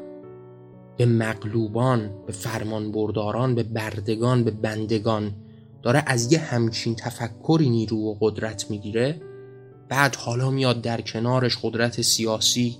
به 0.97 1.05
مغلوبان 1.05 2.11
به 2.25 2.33
فرمان 2.33 2.91
برداران 2.91 3.55
به 3.55 3.63
بردگان 3.63 4.43
به 4.43 4.51
بندگان 4.51 5.35
داره 5.83 6.03
از 6.07 6.33
یه 6.33 6.39
همچین 6.39 6.95
تفکری 6.95 7.69
نیرو 7.69 7.97
و 7.97 8.15
قدرت 8.21 8.71
می‌گیره 8.71 9.21
بعد 9.89 10.15
حالا 10.15 10.51
میاد 10.51 10.81
در 10.81 11.01
کنارش 11.01 11.57
قدرت 11.63 12.01
سیاسی 12.01 12.77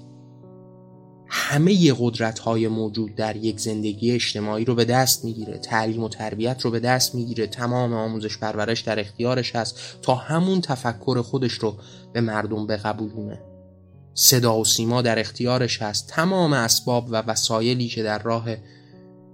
همه 1.30 1.94
قدرت 2.00 2.40
های 2.40 2.68
موجود 2.68 3.16
در 3.16 3.36
یک 3.36 3.60
زندگی 3.60 4.12
اجتماعی 4.12 4.66
رو 4.66 4.76
به 4.76 4.86
دست 4.86 5.26
می‌گیره. 5.26 5.58
تعلیم 5.58 6.04
و 6.04 6.10
تربیت 6.10 6.62
رو 6.62 6.72
به 6.72 6.80
دست 6.80 7.16
می‌گیره. 7.16 7.48
تمام 7.48 7.94
آموزش 7.94 8.38
پرورش 8.38 8.82
در 8.82 9.00
اختیارش 9.00 9.56
هست 9.56 9.80
تا 10.02 10.16
همون 10.16 10.62
تفکر 10.62 11.22
خودش 11.22 11.54
رو 11.54 11.78
به 12.14 12.22
مردم 12.22 12.68
بقبولونه 12.68 13.42
صدا 14.14 14.60
و 14.60 14.66
سیما 14.66 15.02
در 15.02 15.20
اختیارش 15.20 15.82
هست. 15.82 16.08
تمام 16.08 16.54
اسباب 16.54 17.08
و 17.12 17.16
وسایلی 17.16 17.88
که 17.88 18.04
در 18.04 18.20
راه 18.20 18.48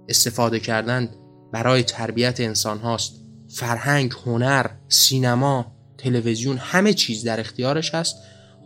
استفاده 0.08 0.60
کردن 0.60 1.08
برای 1.52 1.82
تربیت 1.82 2.40
انسان 2.40 2.78
هاست. 2.78 3.20
فرهنگ، 3.48 4.12
هنر، 4.26 4.66
سینما، 4.88 5.66
تلویزیون 5.98 6.56
همه 6.56 6.94
چیز 6.94 7.24
در 7.24 7.40
اختیارش 7.40 7.94
هست. 7.94 8.16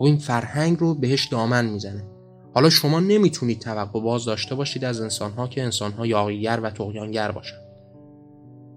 و 0.01 0.05
این 0.05 0.19
فرهنگ 0.19 0.79
رو 0.79 0.95
بهش 0.95 1.27
دامن 1.27 1.65
می‌زنه. 1.65 2.18
حالا 2.59 2.71
شما 2.71 3.01
نمی‌تونید 3.01 3.61
توقع 3.61 4.01
باز 4.01 4.25
داشته 4.25 4.55
باشید 4.55 4.85
از 4.85 5.01
انسانها 5.01 5.49
که 5.49 5.63
انسانها 5.63 6.07
یاغیگر 6.07 6.61
و 6.63 6.71
تقیانگر 6.71 7.33
باشن. 7.33 7.57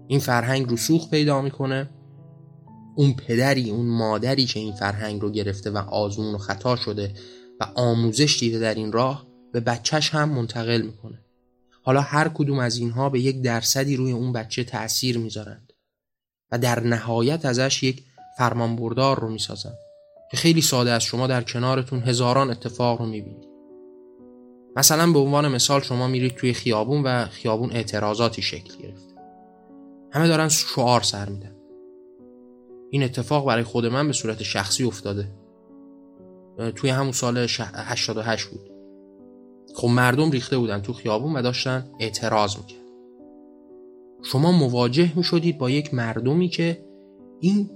این 0.06 0.20
فرهنگ 0.20 0.72
رسوخ 0.72 1.10
پیدا 1.10 1.42
می‌کنه. 1.42 1.90
اون 2.96 3.12
پدری 3.12 3.70
اون 3.70 3.86
مادری 3.86 4.44
که 4.44 4.60
این 4.60 4.72
فرهنگ 4.72 5.20
رو 5.20 5.30
گرفته 5.30 5.70
و 5.70 5.76
آزمون 5.78 6.34
و 6.34 6.38
خطا 6.38 6.76
شده 6.76 7.14
و 7.60 7.66
آموزش 7.74 8.36
دیده 8.40 8.58
در 8.58 8.74
این 8.74 8.92
راه 8.92 9.26
به 9.52 9.60
بچهش 9.60 10.10
هم 10.10 10.28
منتقل 10.28 10.82
می‌کنه. 10.82 11.18
حالا 11.82 12.00
هر 12.00 12.28
کدوم 12.28 12.58
از 12.58 12.76
اینها 12.76 13.08
به 13.08 13.20
یک 13.20 13.42
درصدی 13.42 13.96
روی 13.96 14.12
اون 14.12 14.32
بچه 14.32 14.64
تأثیر 14.64 15.18
می‌ذارند 15.18 15.72
و 16.52 16.58
در 16.58 16.80
نهایت 16.80 17.44
ازش 17.44 17.82
یک 17.82 18.04
فرمانبردار 18.38 19.20
رو 19.20 19.28
می‌سازند 19.28 19.78
که 20.30 20.36
خیلی 20.36 20.62
ساده 20.62 20.90
از 20.90 21.02
شما 21.02 21.26
در 21.26 21.42
کنارتون 21.42 22.00
هزاران 22.00 22.50
اتفاق 22.50 23.00
رو 23.00 23.06
می‌بینید. 23.06 23.51
مثلا 24.76 25.12
به 25.12 25.18
عنوان 25.18 25.48
مثال 25.48 25.80
شما 25.80 26.08
میرید 26.08 26.34
توی 26.34 26.52
خیابون 26.52 27.02
و 27.02 27.26
خیابون 27.26 27.72
اعتراضاتی 27.72 28.42
شکل 28.42 28.78
گرفته. 28.82 29.14
همه 30.10 30.28
دارن 30.28 30.48
شعار 30.48 31.00
سر 31.00 31.28
میدن. 31.28 31.56
این 32.90 33.02
اتفاق 33.02 33.46
برای 33.46 33.62
خود 33.62 33.86
من 33.86 34.06
به 34.06 34.12
صورت 34.12 34.42
شخصی 34.42 34.84
افتاده. 34.84 35.28
توی 36.76 36.90
همون 36.90 37.12
سال 37.12 37.38
88 37.38 38.46
بود. 38.46 38.70
خب 39.74 39.88
مردم 39.88 40.30
ریخته 40.30 40.58
بودن 40.58 40.82
تو 40.82 40.92
خیابون 40.92 41.36
و 41.36 41.42
داشتن 41.42 41.90
اعتراض 42.00 42.56
می‌کرد 42.56 42.82
شما 44.22 44.52
مواجه 44.52 45.12
می‌شدید 45.16 45.58
با 45.58 45.70
یک 45.70 45.94
مردمی 45.94 46.48
که 46.48 46.84
این 47.40 47.70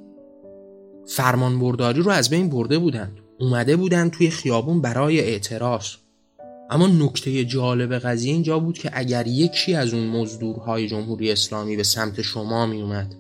فرمان 1.07 1.59
برداری 1.59 2.03
رو 2.03 2.11
از 2.11 2.31
بین 2.31 2.49
برده 2.49 2.79
بودند. 2.79 3.19
اومده 3.41 3.77
بودن 3.77 4.09
توی 4.09 4.31
خیابون 4.31 4.81
برای 4.81 5.21
اعتراض. 5.21 5.87
اما 6.71 6.87
نکته 6.87 7.45
جالب 7.45 7.99
قضیه 7.99 8.33
اینجا 8.33 8.59
بود 8.59 8.79
که 8.79 8.91
اگر 8.93 9.27
یکی 9.27 9.75
از 9.75 9.95
اون 9.95 10.07
مزدورهای 10.07 10.89
جمهوری 10.89 11.33
اسلامی 11.33 11.77
به 11.77 11.83
سمت 11.83 12.23
شما 12.23 12.67
می 12.67 12.83
اومد 12.83 13.15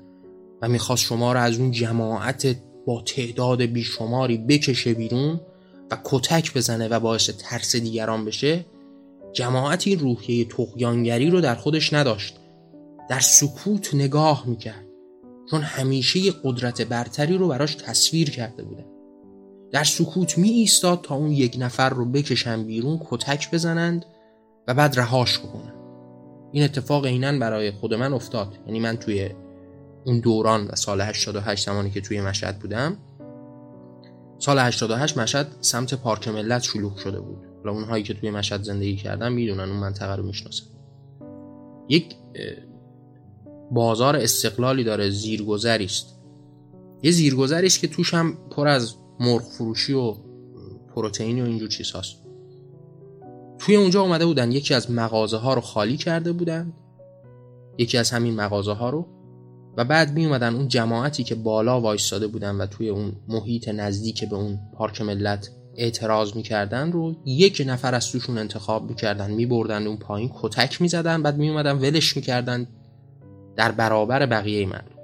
و 0.62 0.68
می‌خواست 0.68 1.02
شما 1.02 1.32
را 1.32 1.40
از 1.40 1.58
اون 1.58 1.70
جماعت 1.70 2.56
با 2.86 3.02
تعداد 3.06 3.62
بیشماری 3.62 4.38
بکشه 4.38 4.94
بیرون 4.94 5.40
و 5.90 5.98
کتک 6.04 6.54
بزنه 6.54 6.88
و 6.88 7.00
باعث 7.00 7.30
ترس 7.30 7.76
دیگران 7.76 8.24
بشه 8.24 8.66
جماعت 9.32 9.86
این 9.86 9.98
روحیه 9.98 10.44
تقیانگری 10.44 11.30
رو 11.30 11.40
در 11.40 11.54
خودش 11.54 11.92
نداشت. 11.92 12.36
در 13.10 13.20
سکوت 13.20 13.94
نگاه 13.94 14.44
می‌کرد 14.46 14.86
چون 15.50 15.62
همیشه 15.62 16.20
قدرت 16.44 16.82
برتری 16.82 17.38
رو 17.38 17.48
براش 17.48 17.74
تصویر 17.74 18.30
کرده 18.30 18.62
بودن 18.62 18.95
در 19.72 19.84
سکوت 19.84 20.38
می 20.38 20.48
ایستاد 20.48 21.00
تا 21.02 21.14
اون 21.14 21.30
یک 21.30 21.56
نفر 21.60 21.90
رو 21.90 22.04
بکشن 22.04 22.64
بیرون 22.64 23.00
کتک 23.04 23.50
بزنند 23.50 24.04
و 24.68 24.74
بعد 24.74 24.98
رهاش 24.98 25.38
بکنن. 25.38 25.72
این 26.52 26.64
اتفاق 26.64 27.06
عینا 27.06 27.38
برای 27.38 27.70
خود 27.70 27.94
من 27.94 28.12
افتاد. 28.12 28.58
یعنی 28.66 28.80
من 28.80 28.96
توی 28.96 29.30
اون 30.04 30.20
دوران 30.20 30.66
و 30.66 30.74
سال 30.74 31.00
88 31.00 31.66
زمانی 31.66 31.90
که 31.90 32.00
توی 32.00 32.20
مشهد 32.20 32.58
بودم 32.58 32.96
سال 34.38 34.58
88 34.58 35.18
مشهد 35.18 35.56
سمت 35.60 35.94
پارک 35.94 36.28
ملت 36.28 36.62
شلوغ 36.62 36.96
شده 36.96 37.20
بود. 37.20 37.38
حالا 37.58 37.72
اونهایی 37.72 38.04
که 38.04 38.14
توی 38.14 38.30
مشهد 38.30 38.62
زندگی 38.62 38.96
کردن 38.96 39.32
می‌دونن 39.32 39.60
اون 39.60 39.76
منطقه 39.76 40.16
رو 40.16 40.22
می‌شناسن. 40.22 40.64
یک 41.88 42.14
بازار 43.70 44.16
استقلالی 44.16 44.84
داره 44.84 45.10
زیرگذری 45.10 45.84
است 45.84 46.18
یه 47.02 47.10
زیرگذری 47.10 47.66
است 47.66 47.80
که 47.80 47.88
توش 47.88 48.14
هم 48.14 48.38
پر 48.50 48.68
از 48.68 48.94
مرغ 49.20 49.42
فروشی 49.42 49.92
و 49.92 50.14
پروتئین 50.94 51.42
و 51.42 51.44
اینجور 51.46 51.68
چیز 51.68 51.92
هست 51.92 52.16
توی 53.58 53.76
اونجا 53.76 54.02
اومده 54.02 54.26
بودن 54.26 54.52
یکی 54.52 54.74
از 54.74 54.90
مغازه 54.90 55.36
ها 55.36 55.54
رو 55.54 55.60
خالی 55.60 55.96
کرده 55.96 56.32
بودن 56.32 56.72
یکی 57.78 57.98
از 57.98 58.10
همین 58.10 58.34
مغازه 58.34 58.72
ها 58.72 58.90
رو 58.90 59.06
و 59.76 59.84
بعد 59.84 60.12
می 60.12 60.26
اومدن 60.26 60.54
اون 60.54 60.68
جماعتی 60.68 61.24
که 61.24 61.34
بالا 61.34 61.80
وایستاده 61.80 62.26
بودن 62.26 62.56
و 62.56 62.66
توی 62.66 62.88
اون 62.88 63.12
محیط 63.28 63.68
نزدیک 63.68 64.24
به 64.24 64.36
اون 64.36 64.58
پارک 64.74 65.02
ملت 65.02 65.50
اعتراض 65.76 66.36
می‌کردن 66.36 66.92
رو 66.92 67.14
یک 67.24 67.62
نفر 67.66 67.94
از 67.94 68.12
توشون 68.12 68.38
انتخاب 68.38 68.88
می‌کردن 68.88 69.30
میبردن 69.30 69.86
اون 69.86 69.96
پایین 69.96 70.30
کتک 70.34 70.82
می‌زدن 70.82 71.22
بعد 71.22 71.36
میومدن 71.36 71.78
ولش 71.78 72.16
می‌کردن 72.16 72.66
در 73.56 73.72
برابر 73.72 74.26
بقیه 74.26 74.66
مردم 74.66 74.96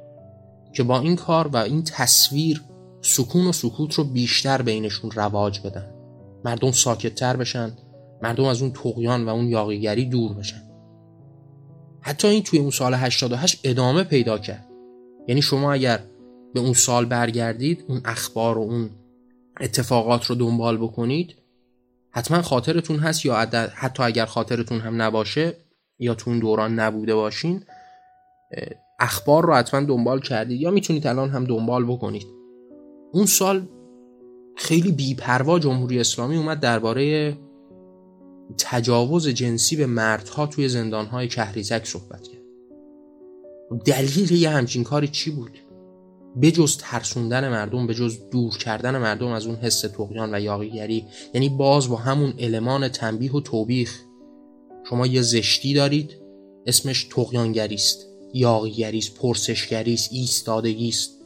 که 0.73 0.83
با 0.83 1.01
این 1.01 1.17
کار 1.17 1.49
و 1.49 1.57
این 1.57 1.83
تصویر 1.83 2.63
سکون 3.03 3.47
و 3.47 3.53
سکوت 3.53 3.95
رو 3.95 4.05
بیشتر 4.05 4.63
بینشون 4.63 5.11
رواج 5.11 5.61
بدن. 5.61 5.95
مردم 6.45 6.71
ساکتتر 6.71 7.37
بشن. 7.37 7.73
مردم 8.23 8.45
از 8.45 8.63
اون 8.63 8.73
تقیان 8.73 9.25
و 9.25 9.29
اون 9.29 9.47
یاقیگری 9.47 10.05
دور 10.05 10.33
بشن. 10.33 10.63
حتی 12.01 12.29
این 12.29 12.43
توی 12.43 12.59
اون 12.59 12.71
سال 12.71 12.95
88 12.95 13.61
ادامه 13.65 14.05
پیدا 14.05 14.39
کرد. 14.39 14.67
یعنی 15.29 15.43
شما 15.43 15.73
اگر 15.73 16.01
به 16.55 16.61
اون 16.61 16.73
سال 16.73 17.05
برگردید 17.05 17.85
اون 17.89 18.01
اخبار 18.05 18.59
و 18.59 18.61
اون 18.61 18.91
اتفاقات 19.61 20.27
رو 20.27 20.35
دنبال 20.35 20.77
بکنید 20.77 21.35
حتما 22.11 22.43
خاطرتون 22.43 22.99
هست 22.99 23.27
یا 23.27 23.35
حتی 23.75 24.03
اگر 24.03 24.27
خاطرتون 24.27 24.81
هم 24.81 25.03
نباشه 25.03 25.57
یا 25.99 26.15
تو 26.15 26.31
اون 26.31 26.39
دوران 26.39 26.81
نبوده 26.81 27.15
باشین 27.15 27.65
اخبار 29.01 29.47
رو 29.47 29.55
حتما 29.55 29.81
دنبال 29.81 30.21
کردید 30.21 30.61
یا 30.61 30.71
می‌تونید 30.71 31.07
الان 31.07 31.31
هم 31.31 31.45
دنبال 31.45 31.85
بکنید. 31.85 32.27
اون 33.13 33.27
سال 33.27 33.69
خیلی 34.57 34.93
بیپروا 34.93 35.59
جمهوری 35.59 36.01
اسلامی 36.01 36.37
اومد 36.37 36.61
درباره 36.61 37.37
تجاوز 38.59 39.29
جنسی 39.29 39.77
به 39.77 39.87
مردها 39.87 40.47
توی 40.47 40.69
زندانهای 40.69 41.29
کهریزک 41.29 41.87
صحبت 41.87 42.29
کرد. 42.29 42.43
دلیل 43.85 44.33
یه 44.33 44.51
همچین 44.51 44.85
کاری 44.85 45.09
چی 45.09 45.31
بود؟ 45.31 45.59
بجز 46.43 46.77
ترسوندن 46.77 47.49
مردم 47.49 47.87
به 47.87 47.95
جز 47.95 48.19
دور 48.31 48.59
کردن 48.59 48.99
مردم 48.99 49.27
از 49.27 49.47
اون 49.47 49.57
حس 49.57 49.81
تقیان 49.81 50.35
و 50.35 50.41
یاقیگری 50.41 51.07
یعنی 51.35 51.49
باز 51.49 51.89
با 51.89 51.97
همون 51.97 52.35
المان 52.39 52.89
تنبیه 52.89 53.33
و 53.33 53.41
توبیخ. 53.41 54.01
شما 54.91 55.07
یه 55.07 55.23
زشتی 55.23 55.75
دارید 55.75 56.17
اسمش 56.67 57.05
تقیانگری 57.05 57.75
است 57.75 58.07
یاقیگری 58.35 58.99
است 58.99 59.15
پرسشگری 59.15 59.95
است 59.95 60.13
ایستادگی 60.13 60.89
است 60.89 61.22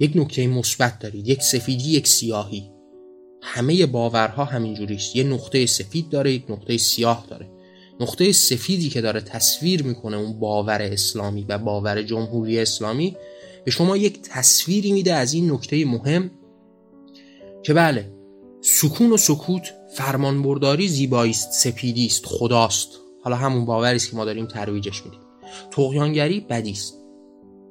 یک 0.00 0.12
نکته 0.14 0.46
مثبت 0.46 0.98
دارید 0.98 1.28
یک 1.28 1.42
سفیدی 1.42 1.90
یک 1.90 2.08
سیاهی. 2.08 2.70
همه 3.42 3.86
باورها 3.86 4.44
همینجوریست. 4.44 5.16
یه 5.16 5.24
نقطه 5.24 5.66
سفید 5.66 6.08
داره 6.08 6.32
یک 6.32 6.50
نقطه 6.50 6.76
سیاه 6.76 7.26
داره. 7.28 7.50
نقطه 8.00 8.32
سفیدی 8.32 8.88
که 8.88 9.00
داره 9.00 9.20
تصویر 9.20 9.82
می‌کنه 9.82 10.16
اون 10.16 10.40
باور 10.40 10.82
اسلامی 10.82 11.44
و 11.48 11.58
باور 11.58 12.02
جمهوری 12.02 12.58
اسلامی 12.58 13.16
به 13.64 13.70
شما 13.70 13.96
یک 13.96 14.22
تصویری 14.22 14.92
میده 14.92 15.14
از 15.14 15.34
این 15.34 15.52
نکته 15.52 15.84
مهم 15.84 16.30
که 17.62 17.74
بله 17.74 18.12
سکون 18.60 19.12
و 19.12 19.16
سکوت 19.16 19.74
فرمانبرداری 19.94 20.88
زیبایی 20.88 21.30
است 21.30 21.52
سپیدی 21.52 22.06
است 22.06 22.26
خداست. 22.26 22.88
حالا 23.22 23.36
همون 23.36 23.64
باوری 23.64 23.96
است 23.96 24.10
که 24.10 24.16
ما 24.16 24.24
داریم 24.24 24.46
ترویجش 24.46 25.04
میدیم. 25.04 25.20
تقیانگری 25.70 26.40
بدی 26.40 26.70
است 26.70 27.03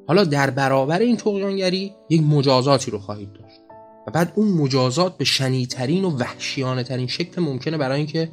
حالا 0.08 0.24
در 0.24 0.50
برابر 0.50 1.00
این 1.00 1.18
تقیانگری 1.18 1.94
یک 2.10 2.22
مجازاتی 2.22 2.92
رو 2.92 3.00
خواهید 3.00 3.34
داشت. 3.34 3.60
و 4.08 4.12
بعد 4.12 4.34
اون 4.36 4.48
مجازات 4.48 5.18
به 5.18 5.26
شنیترین 5.26 6.06
و 6.06 6.18
وحشیانه 6.18 6.84
ترین 6.84 7.08
شکل 7.08 7.42
ممکنه 7.42 7.78
برای 7.78 7.98
اینکه 7.98 8.30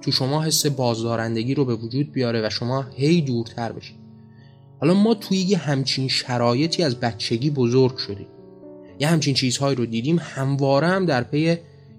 تو 0.00 0.12
شما 0.12 0.42
حس 0.42 0.66
بازدارندگی 0.66 1.54
رو 1.54 1.64
به 1.64 1.74
وجود 1.74 2.12
بیاره 2.12 2.46
و 2.46 2.50
شما 2.50 2.82
هی 2.96 3.20
دورتر 3.20 3.72
بشید. 3.72 3.96
حالا 4.80 4.94
ما 4.94 5.14
توی 5.14 5.38
یه 5.38 5.58
همچین 5.58 6.08
شرایطی 6.08 6.82
از 6.82 7.00
بچگی 7.00 7.50
بزرگ 7.50 7.96
شدیم. 7.96 8.26
یه 9.00 9.08
همچین 9.08 9.34
چیزهایی 9.34 9.76
رو 9.76 9.86
دیدیم 9.86 10.18
همواره 10.20 10.86
هم 10.86 11.06
در 11.06 11.22
پی 11.22 11.56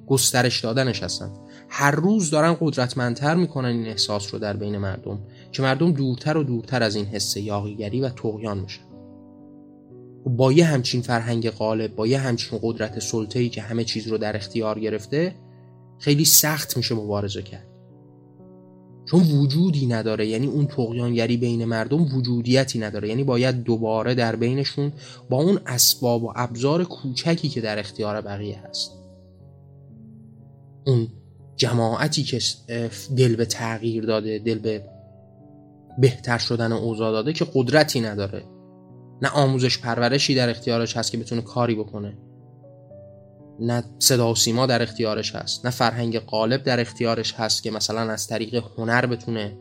گسترش 0.08 0.60
دادنش 0.60 1.04
هستن. 1.04 1.32
هر 1.70 1.92
روز 1.92 2.30
دارن 2.30 2.58
قدرتمندتر 2.60 3.36
می‌کنن 3.36 3.70
این 3.70 3.88
احساس 3.88 4.34
رو 4.34 4.40
در 4.40 4.58
بین 4.58 4.78
مردم 4.78 5.20
که 5.52 5.62
مردم 5.62 5.92
دورتر 5.92 6.38
و 6.38 6.44
دورتر 6.44 6.84
از 6.84 6.96
این 6.96 7.06
حس 7.06 7.38
یاقیگری 7.38 8.02
و 8.02 8.10
تقیان 8.10 8.60
میشن. 8.60 8.91
با 10.26 10.52
یه 10.52 10.66
همچین 10.66 11.02
فرهنگ 11.02 11.50
غالب 11.50 11.96
با 11.96 12.08
یه 12.08 12.18
همچین 12.20 12.60
قدرت 12.62 13.00
سلطه‌ای 13.00 13.50
که 13.50 13.62
همه 13.62 13.84
چیز 13.84 14.08
رو 14.08 14.18
در 14.18 14.36
اختیار 14.36 14.80
گرفته 14.80 15.36
خیلی 16.00 16.26
سخت 16.26 16.78
میشه 16.78 16.96
مبارزه 16.96 17.42
کرد. 17.42 17.68
چون 19.06 19.22
وجودی 19.22 19.88
نداره 19.88 20.28
یعنی 20.28 20.48
اون 20.48 20.66
تقیانگری 20.66 21.38
بین 21.38 21.66
مردم 21.66 22.16
وجودیتی 22.16 22.80
نداره. 22.80 23.10
یعنی 23.10 23.24
باید 23.24 23.64
دوباره 23.64 24.16
در 24.16 24.36
بینشون 24.36 24.92
با 25.30 25.38
اون 25.38 25.60
اسباب 25.66 26.24
و 26.24 26.34
ابزار 26.36 26.84
کوچکی 26.84 27.50
که 27.50 27.62
در 27.62 27.80
اختیار 27.80 28.22
بقیه 28.22 28.60
هست. 28.60 28.92
اون 30.86 31.08
جماعتی 31.56 32.24
که 32.24 32.40
دل 33.18 33.36
به 33.36 33.46
تغییر 33.46 34.06
داده 34.06 34.40
دل 34.40 34.60
به 34.60 34.84
بهتر 36.00 36.38
شدن 36.38 36.72
اوضاع 36.72 37.12
داده 37.12 37.34
که 37.34 37.48
قدرتی 37.54 38.02
نداره. 38.02 38.44
نه 39.22 39.30
آموزش 39.30 39.78
پرورشی 39.78 40.36
در 40.36 40.50
اختیارش 40.50 40.98
هست 40.98 41.12
که 41.12 41.18
بتونه 41.18 41.42
کاری 41.42 41.76
بکنه. 41.76 42.18
نه 43.60 43.84
صدا 44.00 44.32
و 44.32 44.36
سیما 44.36 44.66
در 44.66 44.82
اختیارش 44.82 45.36
هست. 45.36 45.66
نه 45.66 45.72
فرهنگ 45.72 46.20
غالب 46.20 46.64
در 46.64 46.80
اختیارش 46.80 47.34
هست 47.34 47.64
که 47.64 47.72
مثلا 47.72 48.12
از 48.12 48.28
طریق 48.28 48.64
هنر 48.78 49.06
بتونه 49.06 49.58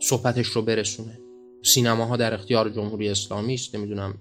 صحبتش 0.00 0.46
رو 0.46 0.62
برسونه. 0.62 1.18
سینماها 1.64 2.16
در 2.16 2.34
اختیار 2.34 2.70
جمهوری 2.70 3.08
اسلامی 3.08 3.54
است 3.54 3.74
نمی‌دونم 3.74 4.14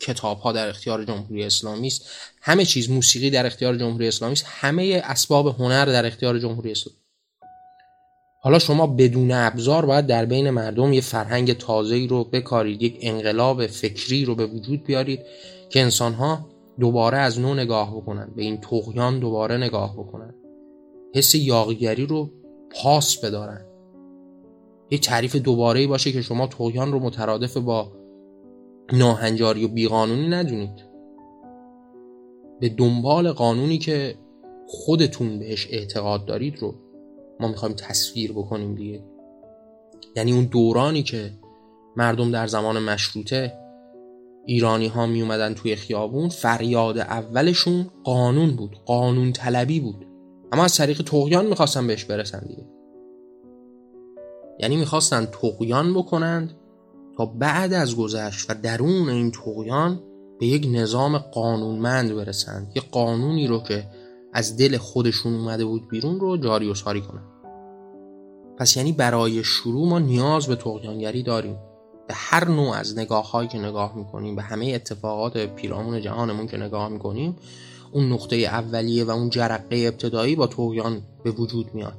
کتاب 0.00 0.38
ها 0.38 0.52
در 0.52 0.68
اختیار 0.68 1.04
جمهوری 1.04 1.44
اسلامی 1.44 1.86
است. 1.86 2.08
همه 2.42 2.64
چیز 2.64 2.90
موسیقی 2.90 3.30
در 3.30 3.46
اختیار 3.46 3.76
جمهوری 3.76 4.08
اسلامی 4.08 4.32
است. 4.32 4.44
همه 4.48 5.02
اسباب 5.04 5.46
هنر 5.46 5.84
در 5.84 6.06
اختیار 6.06 6.38
جمهوری 6.38 6.70
اسلامی. 6.70 6.98
حالا 8.44 8.58
شما 8.58 8.86
بدون 8.86 9.32
ابزار 9.32 9.86
باید 9.86 10.06
در 10.06 10.24
بین 10.24 10.50
مردم 10.50 10.92
یه 10.92 11.00
فرهنگ 11.00 11.52
تازه‌ای 11.52 12.06
رو 12.06 12.24
بکارید 12.24 12.82
یک 12.82 12.98
انقلاب 13.00 13.66
فکری 13.66 14.24
رو 14.24 14.34
به 14.34 14.46
وجود 14.46 14.84
بیارید 14.84 15.20
که 15.68 15.80
انسانها 15.80 16.46
دوباره 16.80 17.18
از 17.18 17.40
نو 17.40 17.54
نگاه 17.54 17.96
بکنن 17.96 18.32
به 18.36 18.42
این 18.42 18.56
تقیان 18.56 19.18
دوباره 19.18 19.56
نگاه 19.56 19.94
بکنن. 19.94 20.34
حس 21.14 21.34
یاقیگری 21.34 22.06
رو 22.06 22.30
پاس 22.70 23.24
بدارن. 23.24 23.64
یه 24.90 24.98
تعریف 24.98 25.36
دوباره 25.36 25.86
باشه 25.86 26.12
که 26.12 26.22
شما 26.22 26.46
تقیان 26.46 26.92
رو 26.92 26.98
مترادف 26.98 27.56
با 27.56 27.92
ناهنجاری 28.92 29.64
و 29.64 29.68
بیقانونی 29.68 30.28
ندونید. 30.28 30.84
به 32.60 32.68
دنبال 32.68 33.32
قانونی 33.32 33.78
که 33.78 34.14
خودتون 34.66 35.38
بهش 35.38 35.68
اعتقاد 35.70 36.24
دارید 36.24 36.58
رو 36.58 36.83
ما 37.40 37.48
می‌خوایم 37.48 37.74
تصویر 37.74 38.32
بکنیم 38.32 38.74
دیگه. 38.74 39.04
یعنی 40.16 40.32
اون 40.32 40.44
دورانی 40.44 41.02
که 41.02 41.32
مردم 41.96 42.30
در 42.30 42.46
زمان 42.46 42.78
مشروطه 42.78 43.52
ایرانی 44.46 44.86
ها 44.86 45.06
می 45.06 45.22
اومدن 45.22 45.54
توی 45.54 45.76
خیابون 45.76 46.28
فریاد 46.28 46.98
اولشون 46.98 47.86
قانون 48.04 48.56
بود 48.56 48.76
قانون 48.84 49.32
طلبی 49.32 49.80
بود. 49.80 50.06
اما 50.52 50.64
از 50.64 50.76
طریق 50.76 51.02
تقیان 51.02 51.46
می‌خواستن 51.46 51.86
بهش 51.86 52.04
برسن 52.04 52.46
دیگه. 52.48 52.66
یعنی 54.58 54.76
می‌خواستن 54.76 55.26
تقیان 55.26 55.94
بکنند 55.94 56.52
تا 57.16 57.26
بعد 57.26 57.72
از 57.72 57.96
گذشت 57.96 58.50
و 58.50 58.54
درون 58.62 59.08
این 59.08 59.30
تقیان 59.30 60.00
به 60.40 60.46
یک 60.46 60.68
نظام 60.72 61.18
قانونمند 61.18 62.14
برسند. 62.14 62.72
یه 62.76 62.82
قانونی 62.90 63.46
رو 63.46 63.62
که 63.62 63.86
از 64.34 64.56
دل 64.56 64.76
خودشون 64.76 65.34
اومده 65.34 65.64
بود 65.64 65.88
بیرون 65.88 66.20
رو 66.20 66.36
جاری 66.36 66.70
و 66.70 66.74
ساری 66.74 67.00
کنن. 67.00 67.22
پس 68.58 68.76
یعنی 68.76 68.92
برای 68.92 69.44
شروع 69.44 69.88
ما 69.88 69.98
نیاز 69.98 70.46
به 70.46 70.56
تقیانگری 70.56 71.22
داریم. 71.22 71.56
به 72.08 72.14
هر 72.14 72.48
نوع 72.48 72.76
از 72.76 72.98
نگاه 72.98 73.30
هایی 73.30 73.48
که 73.48 73.58
نگاه 73.58 73.96
می‌کنیم 73.96 74.36
به 74.36 74.42
همه 74.42 74.66
اتفاقات 74.66 75.36
پیرامون 75.38 76.00
جهانمون 76.00 76.46
که 76.46 76.56
نگاه 76.56 76.88
می‌کنیم 76.88 77.36
اون 77.92 78.12
نقطه 78.12 78.36
اولیه 78.36 79.04
و 79.04 79.10
اون 79.10 79.30
جرقه 79.30 79.76
ابتدایی 79.76 80.36
با 80.36 80.46
توقیان 80.46 81.02
به 81.24 81.30
وجود 81.30 81.74
میاد. 81.74 81.98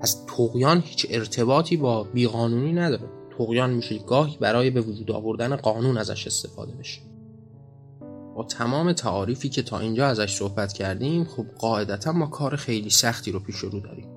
از 0.00 0.26
توقیان 0.26 0.80
هیچ 0.86 1.06
ارتباطی 1.10 1.76
با 1.76 2.02
بیقانونی 2.02 2.72
نداره. 2.72 3.08
توقیان 3.36 3.70
میشه 3.70 3.98
گاهی 3.98 4.36
برای 4.40 4.70
به 4.70 4.80
وجود 4.80 5.10
آوردن 5.10 5.56
قانون 5.56 5.98
ازش 5.98 6.26
استفاده 6.26 6.72
بشه. 6.72 7.00
با 8.34 8.44
تمام 8.44 8.92
تعاریفی 8.92 9.48
که 9.48 9.62
تا 9.62 9.78
اینجا 9.78 10.06
ازش 10.06 10.36
صحبت 10.36 10.72
کردیم 10.72 11.24
خب 11.24 11.46
قاعدتا 11.58 12.12
ما 12.12 12.26
کار 12.26 12.56
خیلی 12.56 12.90
سختی 12.90 13.32
رو 13.32 13.40
پیش 13.40 13.56
رو 13.56 13.80
داریم. 13.80 14.08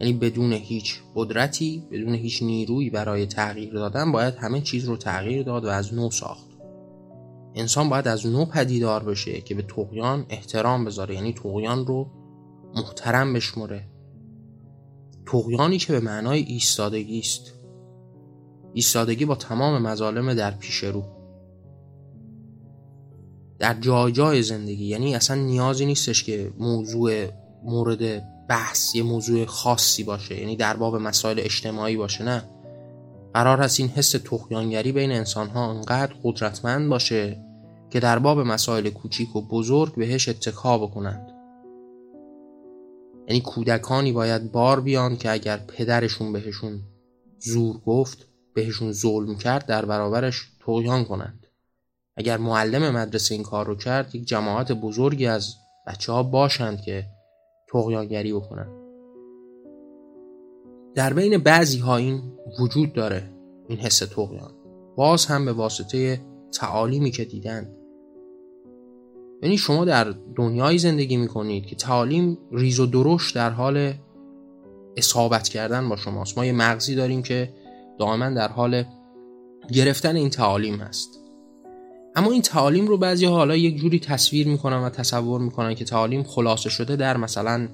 یعنی 0.00 0.12
بدون 0.12 0.52
هیچ 0.52 1.00
قدرتی 1.14 1.86
بدون 1.92 2.14
هیچ 2.14 2.42
نیرویی 2.42 2.90
برای 2.90 3.26
تغییر 3.26 3.74
دادن 3.74 4.12
باید 4.12 4.34
همه 4.34 4.60
چیز 4.60 4.84
رو 4.84 4.96
تغییر 4.96 5.42
داد 5.42 5.64
و 5.64 5.68
از 5.68 5.94
نو 5.94 6.10
ساخت. 6.10 6.48
انسان 7.54 7.88
باید 7.88 8.08
از 8.08 8.26
نو 8.26 8.44
پدیدار 8.44 9.04
بشه 9.04 9.40
که 9.40 9.54
به 9.54 9.62
تقیان 9.62 10.26
احترام 10.28 10.84
بذاره 10.84 11.14
یعنی 11.14 11.32
تقیان 11.32 11.86
رو 11.86 12.10
محترم 12.74 13.32
بشمره 13.32 13.88
تقیانی 15.26 15.78
که 15.78 15.92
به 15.92 16.00
معنای 16.00 16.42
ایستادگی 16.42 17.18
است. 17.18 17.52
ایستادگی 18.72 19.24
با 19.24 19.34
تمام 19.34 19.82
مظالم 19.82 20.34
در 20.34 20.50
پیش 20.50 20.84
رو. 20.84 21.23
در 23.58 23.74
جای 23.74 24.12
جای 24.12 24.42
زندگی 24.42 24.84
یعنی 24.84 25.14
اصلا 25.14 25.36
نیازی 25.36 25.86
نیستش 25.86 26.24
که 26.24 26.52
موضوع 26.58 27.26
مورد 27.64 28.24
بحث 28.48 28.94
یه 28.94 29.02
موضوع 29.02 29.44
خاصی 29.44 30.04
باشه 30.04 30.40
یعنی 30.40 30.56
در 30.56 30.76
باب 30.76 30.96
مسائل 30.96 31.40
اجتماعی 31.40 31.96
باشه 31.96 32.24
نه. 32.24 32.44
قرار 33.34 33.58
هست 33.58 33.80
این 33.80 33.88
حس 33.88 34.10
تخیانگری 34.10 34.92
بین 34.92 35.12
انسان 35.12 35.48
ها 35.48 35.70
انقدر 35.70 36.14
قدرتمند 36.22 36.88
باشه 36.88 37.44
که 37.90 38.00
در 38.00 38.18
باب 38.18 38.40
مسائل 38.40 38.90
کوچیک 38.90 39.36
و 39.36 39.48
بزرگ 39.48 39.94
بهش 39.94 40.28
اتکا 40.28 40.78
بکنند. 40.78 41.30
یعنی 43.28 43.40
کودکانی 43.40 44.12
باید 44.12 44.52
بار 44.52 44.80
بیان 44.80 45.16
که 45.16 45.30
اگر 45.30 45.56
پدرشون 45.56 46.32
بهشون 46.32 46.80
زور 47.38 47.78
گفت 47.78 48.28
بهشون 48.54 48.92
ظلم 48.92 49.36
کرد 49.36 49.66
در 49.66 49.84
برابرش 49.84 50.48
تقیان 50.66 51.04
کنند. 51.04 51.43
اگر 52.16 52.36
معلم 52.36 52.96
مدرسه 52.96 53.34
این 53.34 53.44
کار 53.44 53.66
رو 53.66 53.74
کرد 53.74 54.14
یک 54.14 54.24
جماعت 54.24 54.72
بزرگی 54.72 55.26
از 55.26 55.54
بچه 55.86 56.12
ها 56.12 56.22
باشند 56.22 56.80
که 56.80 57.06
تقیانگری 57.72 58.32
بکنن. 58.32 58.66
در 60.94 61.12
بین 61.12 61.38
بعضی 61.38 61.78
ها 61.78 61.96
این 61.96 62.22
وجود 62.60 62.92
داره 62.92 63.30
این 63.68 63.78
حس 63.78 63.98
تقیان. 63.98 64.52
باز 64.96 65.26
هم 65.26 65.44
به 65.44 65.52
واسطه 65.52 66.20
تعالیمی 66.52 67.10
که 67.10 67.24
دیدن. 67.24 67.76
یعنی 69.42 69.58
شما 69.58 69.84
در 69.84 70.14
دنیایی 70.36 70.78
زندگی 70.78 71.16
می‌کنید 71.16 71.66
که 71.66 71.76
تعالیم 71.76 72.38
ریز 72.52 72.80
و 72.80 72.86
درشت 72.86 73.34
در 73.34 73.50
حال 73.50 73.92
اصابت 74.96 75.48
کردن 75.48 75.88
با 75.88 75.96
شماست. 75.96 76.38
ما 76.38 76.44
یه 76.46 76.52
مغزی 76.52 76.94
داریم 76.94 77.22
که 77.22 77.54
دائما 77.98 78.30
در 78.30 78.48
حال 78.48 78.84
گرفتن 79.72 80.16
این 80.16 80.30
تعالیم 80.30 80.74
هست. 80.74 81.23
اما 82.16 82.32
این 82.32 82.42
تعالیم 82.42 82.86
رو 82.86 82.96
بعضی 82.98 83.26
حالا 83.26 83.56
یک 83.56 83.76
جوری 83.76 84.00
تصویر 84.00 84.48
می‌کنن 84.48 84.76
و 84.76 84.88
تصور 84.88 85.40
می‌کنن 85.40 85.74
که 85.74 85.84
تعالیم 85.84 86.22
خلاصه 86.22 86.70
شده 86.70 86.96
در 86.96 87.16
مثلا 87.16 87.68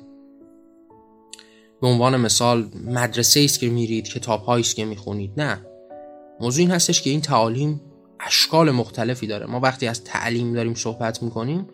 به 1.81 1.87
عنوان 1.87 2.17
مثال 2.17 2.69
مدرسه 2.87 3.41
است 3.41 3.61
که 3.61 3.69
میرید 3.69 4.09
کتاب 4.09 4.51
است 4.51 4.77
که 4.77 4.85
می‌خونید. 4.85 5.33
نه. 5.37 5.67
موضوع 6.41 6.61
این 6.61 6.71
هستش 6.71 7.03
که 7.03 7.11
این 7.11 7.21
تعالیم 7.21 7.81
اشکال 8.21 8.71
مختلفی 8.71 9.27
داره. 9.27 9.47
ما 9.47 9.61
وقتی 9.61 9.87
از 9.87 10.05
تعلیم 10.05 10.53
داریم 10.53 10.75
صحبت 10.75 11.23
می‌کنیم 11.23 11.67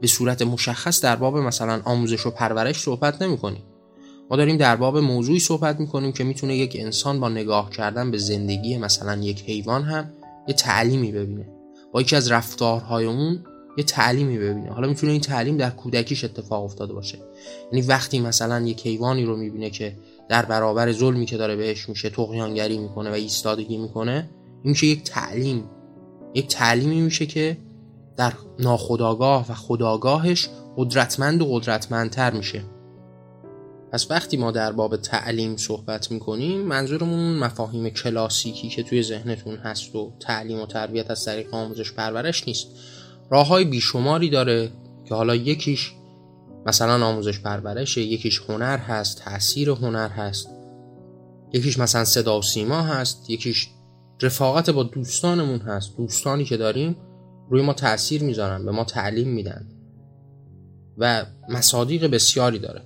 به 0.00 0.06
صورت 0.06 0.42
مشخص 0.42 1.00
در 1.00 1.16
باب 1.16 1.38
مثلا 1.38 1.82
آموزش 1.84 2.26
و 2.26 2.30
پرورش 2.30 2.80
صحبت 2.80 3.22
نمی‌کنیم. 3.22 3.62
ما 4.30 4.36
داریم 4.36 4.56
در 4.56 4.76
باب 4.76 4.98
موضوعی 4.98 5.38
صحبت 5.38 5.80
می‌کنیم 5.80 6.12
که 6.12 6.24
می‌تونه 6.24 6.56
یک 6.56 6.76
انسان 6.80 7.20
با 7.20 7.28
نگاه 7.28 7.70
کردن 7.70 8.10
به 8.10 8.18
زندگی 8.18 8.78
مثلا 8.78 9.16
یک 9.22 9.42
حیوان 9.42 9.82
هم 9.82 10.12
یه 10.48 10.54
تعلیمی 10.54 11.12
ببینه. 11.12 11.55
یکی 12.00 12.16
از 12.16 12.32
رفتارهای 12.32 13.06
اون 13.06 13.44
یه 13.76 13.84
تعلیمی 13.84 14.38
ببینه. 14.38 14.70
حالا 14.70 14.88
می‌تونه 14.88 15.12
این 15.12 15.20
تعلیم 15.20 15.56
در 15.56 15.70
کودکیش 15.70 16.24
اتفاق 16.24 16.64
افتاده 16.64 16.92
باشه. 16.92 17.18
یعنی 17.72 17.86
وقتی 17.86 18.20
مثلا 18.20 18.60
یک 18.60 18.86
حیوانی 18.86 19.24
رو 19.24 19.36
می‌بینه 19.36 19.70
که 19.70 19.96
در 20.28 20.44
برابر 20.44 20.92
ظلمی 20.92 21.26
که 21.26 21.36
داره 21.36 21.56
بهش 21.56 21.88
میشه 21.88 22.10
تقیانگری 22.10 22.78
می‌کنه 22.78 23.10
و 23.10 23.12
ایستادگی 23.12 23.78
می‌کنه 23.78 24.30
این 24.62 24.70
میشه 24.70 24.86
یک 24.86 25.02
تعلیم. 25.02 25.64
یک 26.34 26.48
تعلیمی 26.48 27.00
میشه 27.00 27.26
که 27.26 27.58
در 28.16 28.32
ناخداگاه 28.58 29.50
و 29.50 29.54
خداگاهش 29.54 30.48
قدرتمند 30.76 31.42
و 31.42 31.46
قدرتمندتر 31.46 32.32
میشه. 32.32 32.62
پس 33.92 34.10
وقتی 34.10 34.36
ما 34.36 34.50
در 34.50 34.72
باب 34.72 34.96
تعلیم 34.96 35.56
صحبت 35.56 36.10
می‌کنیم 36.10 36.60
منظورمون 36.60 37.38
مفاهیم 37.38 37.88
کلاسیکی 37.88 38.68
که 38.68 38.82
توی 38.82 39.02
ذهنتون 39.02 39.56
هست 39.56 39.94
و 39.94 40.12
تعلیم 40.20 40.60
و 40.60 40.66
تربیت 40.66 41.10
از 41.10 41.24
طریق 41.24 41.54
آموزش 41.54 41.92
پرورش 41.92 42.48
نیست. 42.48 42.66
راه 43.30 43.46
های 43.46 43.64
بیشماری 43.64 44.30
داره 44.30 44.70
که 45.04 45.14
حالا 45.14 45.34
یکیش 45.34 45.92
مثلا 46.66 47.06
آموزش 47.06 47.40
پرورشه 47.40 48.00
یکیش 48.00 48.40
هنر 48.48 48.78
هست 48.78 49.18
تاثیر 49.18 49.70
هنر 49.70 50.08
هست. 50.08 50.48
یکیش 51.52 51.78
مثلا 51.78 52.04
صدا 52.04 52.38
و 52.38 52.42
سیما 52.42 52.82
هست 52.82 53.30
یکیش 53.30 53.68
رفاقت 54.22 54.70
با 54.70 54.82
دوستانمون 54.82 55.58
هست. 55.58 55.96
دوستانی 55.96 56.44
که 56.44 56.56
داریم 56.56 56.96
روی 57.50 57.62
ما 57.62 57.72
تاثیر 57.72 58.22
می‌ذارن 58.22 58.64
به 58.64 58.72
ما 58.72 58.84
تعلیم 58.84 59.28
میدن. 59.28 59.68
و 60.98 61.26
مصادیق 61.48 62.06
بسیاری 62.06 62.58
داره. 62.58 62.82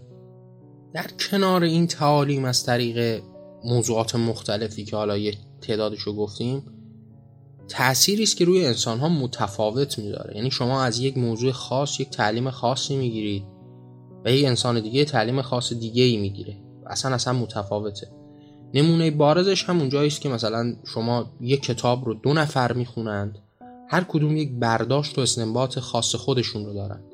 در 0.95 1.07
کنار 1.31 1.63
این 1.63 1.87
تعالیم 1.87 2.45
از 2.45 2.65
طریق 2.65 3.23
موضوعات 3.65 4.15
مختلفی 4.15 4.85
که 4.85 4.97
حالا 4.97 5.19
یه 5.19 5.35
تعدادش 5.61 6.01
رو 6.01 6.13
گفتیم 6.13 6.63
تأثیری 7.69 8.23
است 8.23 8.37
که 8.37 8.45
روی 8.45 8.67
انسان 8.67 8.99
ها 8.99 9.09
متفاوت 9.09 9.99
میداره. 9.99 10.37
یعنی 10.37 10.51
شما 10.51 10.83
از 10.83 10.99
یک 10.99 11.19
موضوع 11.19 11.53
خاص 11.53 12.01
یک 12.01 12.11
تعلیم 12.11 12.51
خاصی 12.51 12.97
می‌گیرید 12.97 13.43
و 14.25 14.33
یک 14.33 14.47
انسان 14.47 14.81
دیگه 14.81 15.05
تعلیم 15.05 15.43
خاص 15.43 15.73
دیگه 15.73 16.03
ای 16.03 16.17
می‌گیره. 16.17 16.57
اصلا 16.87 17.15
اصلا 17.15 17.33
متفاوته. 17.33 18.09
نمونه 18.75 19.11
بارزش 19.11 19.65
هم 19.65 19.79
اونجایی 19.79 20.09
است 20.09 20.21
که 20.21 20.29
مثلا 20.29 20.77
شما 20.95 21.31
یک 21.41 21.63
کتاب 21.63 22.05
رو 22.05 22.15
دو 22.15 22.33
نفر 22.33 22.73
می‌خونند 22.73 23.39
هر 23.89 24.05
کدوم 24.09 24.37
یک 24.37 24.53
برداشت 24.53 25.19
و 25.19 25.21
استنباط 25.21 25.79
خاص 25.79 26.15
خودشون 26.15 26.67
رو 26.67 26.75
دارند. 26.75 27.05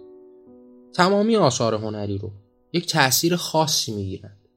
تمامی 0.95 1.37
آثار 1.37 1.75
هنری 1.75 2.19
رو 2.19 2.31
یک 2.77 2.87
تأثیر 2.87 3.37
خاصی 3.37 3.93
می‌گیرند. 3.93 4.49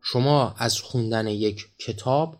شما 0.00 0.54
از 0.58 0.78
خوندن 0.78 1.26
یک 1.26 1.64
کتاب 1.78 2.36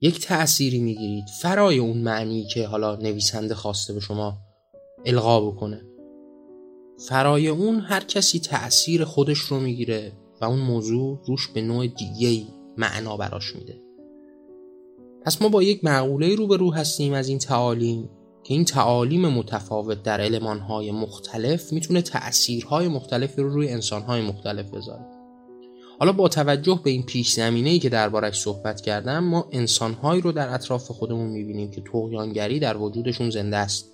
یک 0.00 0.20
تأثیری 0.20 0.78
می‌گیرید. 0.78 1.24
فرای 1.42 1.78
اون 1.78 1.98
معنی 1.98 2.46
که 2.46 2.66
حالا 2.66 2.96
نویسنده 2.96 3.54
خواسته 3.54 3.92
به 3.92 4.00
شما 4.00 4.38
القا 5.06 5.50
بکنه. 5.50 5.82
فرای 7.08 7.48
اون 7.48 7.80
هر 7.80 8.00
کسی 8.00 8.40
تأثیر 8.40 9.04
خودش 9.04 9.38
رو 9.38 9.60
می‌گیره 9.60 10.12
و 10.40 10.44
اون 10.44 10.58
موضوع 10.58 11.22
روش 11.26 11.48
به 11.48 11.60
نوع 11.60 11.86
دیگه 11.86 12.46
معنا 12.76 13.16
براش 13.16 13.56
میده. 13.56 13.82
پس 15.24 15.42
ما 15.42 15.48
با 15.48 15.62
یک 15.62 15.84
معقوله 15.84 16.34
رو 16.34 16.74
هستیم 16.74 17.12
از 17.12 17.28
این 17.28 17.38
تعالیم. 17.38 18.10
که 18.46 18.54
این 18.54 18.64
تعالیم 18.64 19.28
متفاوت 19.28 20.02
در 20.02 20.20
علمانهای 20.20 20.90
مختلف 20.90 21.72
می‌تونه 21.72 22.02
تأثیرهای 22.02 22.88
مختلفی 22.88 23.42
رو 23.42 23.48
روی 23.48 23.68
انسانهای 23.68 24.22
مختلف 24.22 24.70
بذاره. 24.70 25.04
حالا 25.98 26.12
با 26.12 26.28
توجه 26.28 26.80
به 26.84 26.90
این 26.90 27.02
پیش 27.02 27.32
زمینه 27.32 27.78
که 27.78 27.88
دربارش 27.88 28.40
صحبت 28.40 28.80
کردم 28.80 29.18
ما 29.18 29.48
انسانهایی 29.52 30.20
رو 30.20 30.32
در 30.32 30.54
اطراف 30.54 30.90
خودمون 30.90 31.28
می‌بینیم 31.28 31.70
که 31.70 31.80
توغیانگری 31.80 32.60
در 32.60 32.76
وجودشون 32.76 33.30
زنده 33.30 33.56
است. 33.56 33.92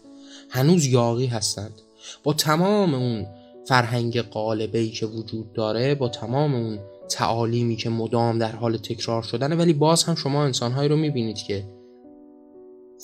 هنوز 0.50 0.86
یاقی 0.86 1.26
هستند. 1.26 1.80
با 2.22 2.32
تمام 2.32 2.94
اون 2.94 3.26
فرهنگ 3.68 4.18
قالبه 4.18 4.88
که 4.88 5.06
وجود 5.06 5.52
داره 5.52 5.94
با 5.94 6.08
تمام 6.08 6.54
اون 6.54 6.78
تعالیمی 7.08 7.76
که 7.76 7.90
مدام 7.90 8.38
در 8.38 8.52
حال 8.52 8.76
تکرار 8.76 9.22
شدنه 9.22 9.54
ولی 9.56 9.72
باز 9.72 10.04
هم 10.04 10.14
شما 10.14 10.44
انسانهایی 10.44 10.88
رو 10.88 10.96
می‌بینید 10.96 11.36
که 11.36 11.64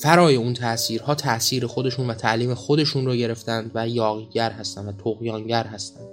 فرای 0.03 0.37
اون 0.37 0.55
تاثیرها 0.55 1.15
تاثیر 1.15 1.67
خودشون 1.67 2.11
و 2.11 2.15
تعلیم 2.15 2.55
خودشون 2.55 3.07
رو 3.07 3.15
گرفتند 3.15 3.71
و 3.75 3.89
یاغیگر 3.89 4.51
هستند 4.51 4.89
و 4.89 4.93
تقیانگر 4.93 5.65
هستند 5.65 6.09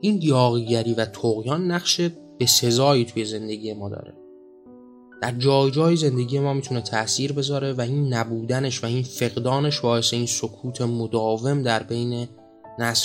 این 0.00 0.22
یاغیگری 0.22 0.94
و 0.94 1.04
تقیان 1.04 1.70
نقش 1.70 2.00
به 2.38 2.46
سزایی 2.46 3.04
توی 3.04 3.24
زندگی 3.24 3.72
ما 3.72 3.88
داره. 3.88 4.14
در 5.22 5.32
جای 5.32 5.70
جای 5.70 5.96
زندگی 5.96 6.38
ما 6.38 6.54
می‌تونه 6.54 6.80
تاثیر 6.80 7.32
بذاره 7.32 7.72
و 7.72 7.80
این 7.80 8.14
نبودنش 8.14 8.84
و 8.84 8.86
این 8.86 9.02
فقدانش 9.02 9.80
باعث 9.80 10.12
این 10.12 10.26
سکوت 10.26 10.80
مداوم 10.80 11.62
در 11.62 11.82
بین 11.82 12.28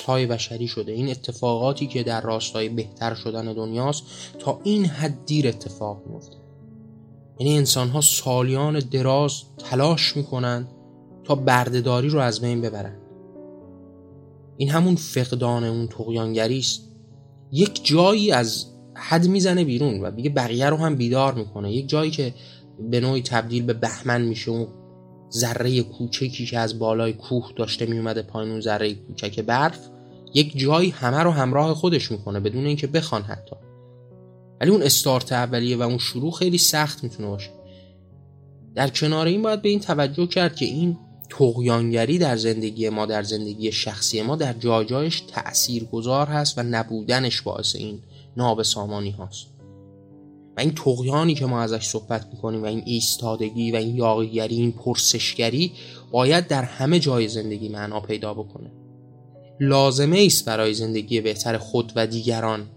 های 0.05 0.25
بشری 0.25 0.67
شده. 0.67 0.91
این 0.91 1.09
اتفاقاتی 1.09 1.87
که 1.87 2.03
در 2.03 2.21
راستای 2.21 2.69
بهتر 2.69 3.13
شدن 3.13 3.53
دنیاست 3.53 4.03
تا 4.39 4.59
این 4.63 4.85
حد 4.85 5.25
دیر 5.25 5.47
اتفاق 5.47 6.03
میفته 6.07 6.38
یعنی 7.39 7.57
انسان 7.57 7.89
ها 7.89 8.01
سالیان 8.01 8.79
دراز 8.79 9.41
تلاش 9.57 10.17
می‌کنند 10.17 10.67
تا 11.23 11.35
بردهداری 11.35 12.09
رو 12.09 12.19
از 12.19 12.41
بین 12.41 12.61
ببرند. 12.61 13.01
این 14.57 14.69
همون 14.69 14.95
فقدان 14.95 15.63
اون 15.63 15.87
تقیانگری 15.87 16.59
است. 16.59 16.89
یک 17.51 17.85
جایی 17.85 18.31
از 18.31 18.65
حد 18.95 19.27
می‌زنه 19.27 19.63
بیرون 19.63 20.01
و 20.01 20.11
دیگه 20.11 20.29
بقیه 20.29 20.69
رو 20.69 20.77
هم 20.77 20.95
بیدار 20.95 21.33
می‌کنه. 21.33 21.71
یک 21.71 21.89
جایی 21.89 22.11
که 22.11 22.33
به 22.89 22.99
نوعی 22.99 23.21
تبدیل 23.21 23.63
به 23.63 23.73
بهمن 23.73 24.21
میشه 24.21 24.51
اون 24.51 24.67
ذره 25.31 25.81
کوچکی 25.81 26.45
که 26.45 26.59
از 26.59 26.79
بالای 26.79 27.13
کوه 27.13 27.51
داشته 27.55 27.85
میومده 27.85 28.21
پایین 28.21 28.51
اون 28.51 28.61
ذره 28.61 28.93
کوچک 28.93 29.39
برف 29.39 29.79
یک 30.33 30.57
جایی 30.57 30.89
همه 30.89 31.17
رو 31.17 31.31
همراه 31.31 31.73
خودش 31.73 32.11
می‌کنه 32.11 32.39
بدون 32.39 32.65
اینکه 32.65 32.87
بخوان 32.87 33.21
حتی. 33.21 33.55
ولی 34.61 34.71
اون 34.71 34.83
استارت 34.83 35.31
اولیه 35.31 35.77
و 35.77 35.81
اون 35.81 35.97
شروع 35.97 36.31
خیلی 36.31 36.57
سخت 36.57 37.03
می‌تونه 37.03 37.29
باشه. 37.29 37.49
در 38.75 38.89
کنار 38.89 39.27
این 39.27 39.41
باید 39.41 39.61
به 39.61 39.69
این 39.69 39.79
توجه 39.79 40.27
کرد 40.27 40.55
که 40.55 40.65
این 40.65 40.97
تقیانگری 41.29 42.17
در 42.17 42.35
زندگی 42.35 42.89
ما 42.89 43.05
در 43.05 43.23
زندگی 43.23 43.71
شخصی 43.71 44.21
ما 44.21 44.35
در 44.35 44.53
جای 44.53 44.85
جایش 44.85 45.21
تأثیر 45.21 45.83
گذار 45.83 46.27
هست 46.27 46.57
و 46.57 46.63
نبودنش 46.63 47.41
باعث 47.41 47.75
این 47.75 47.99
نابسامانی 48.37 49.11
هاست. 49.11 49.47
و 50.57 50.59
این 50.59 50.75
تقیانی 50.75 51.35
که 51.35 51.45
ما 51.45 51.61
ازش 51.61 51.85
صحبت 51.85 52.27
می‌کنیم 52.33 52.63
و 52.63 52.65
این 52.65 52.83
ایستادگی 52.85 53.71
و 53.71 53.75
این 53.75 53.95
یاقیگری 53.95 54.55
این 54.55 54.71
پرسشگری 54.71 55.71
باید 56.11 56.47
در 56.47 56.63
همه 56.63 56.99
جای 56.99 57.27
زندگی 57.27 57.69
معنا 57.69 57.99
پیدا 57.99 58.33
بکنه. 58.33 58.71
لازمه 59.59 60.23
است 60.25 60.45
برای 60.45 60.73
زندگی 60.73 61.21
بهتر 61.21 61.57
خود 61.57 61.93
و 61.95 62.07
دیگران 62.07 62.67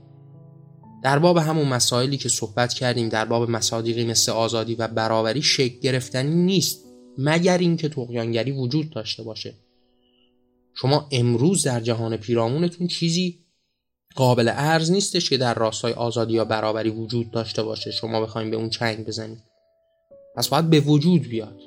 در 1.02 1.18
باب 1.18 1.36
همون 1.36 1.68
مسائلی 1.68 2.16
که 2.16 2.28
صحبت 2.28 2.74
کردیم 2.74 3.08
در 3.08 3.24
باب 3.24 3.50
مصادیقی 3.50 4.04
مثل 4.04 4.32
آزادی 4.32 4.74
و 4.74 4.88
برابری 4.88 5.42
شکل 5.42 5.78
گرفتنی 5.80 6.34
نیست 6.34 6.84
مگر 7.18 7.58
اینکه 7.58 7.88
تقیانگری 7.88 8.52
وجود 8.52 8.90
داشته 8.90 9.22
باشه. 9.22 9.54
شما 10.74 11.08
امروز 11.12 11.62
در 11.62 11.80
جهان 11.80 12.16
پیرامونتون 12.16 12.86
چیزی 12.86 13.38
قابل 14.14 14.48
ارز 14.54 14.90
نیستش 14.90 15.30
که 15.30 15.36
در 15.36 15.54
راستای 15.54 15.92
آزادی 15.92 16.32
یا 16.32 16.44
برابری 16.44 16.90
وجود 16.90 17.30
داشته 17.30 17.62
باشه. 17.62 17.90
شما 17.90 18.20
بخوایم 18.20 18.50
به 18.50 18.56
اون 18.56 18.70
چنگ 18.70 19.06
بزنید 19.06 19.42
پس 20.36 20.48
باید 20.48 20.70
به 20.70 20.80
وجود 20.80 21.22
بیاد. 21.22 21.60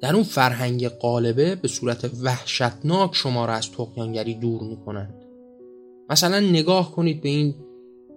در 0.00 0.14
اون 0.14 0.24
فرهنگ 0.24 0.88
قالبه 0.88 1.54
به 1.54 1.68
صورت 1.68 2.10
وحشتناک 2.22 3.14
شما 3.14 3.46
را 3.46 3.54
از 3.54 3.70
تقیانگری 3.70 4.34
دور 4.34 4.62
می‌کنند. 4.62 5.14
مثلا 6.10 6.40
نگاه 6.40 6.92
کنید 6.92 7.20
به 7.20 7.28
این 7.28 7.54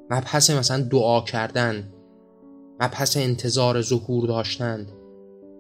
مبحث 0.10 0.50
مثلا 0.50 0.82
دعا 0.82 1.22
کردن 1.22 1.94
مبحث 2.82 3.18
انتظار 3.18 3.82
ظهور 3.82 4.28
داشتند 4.28 4.92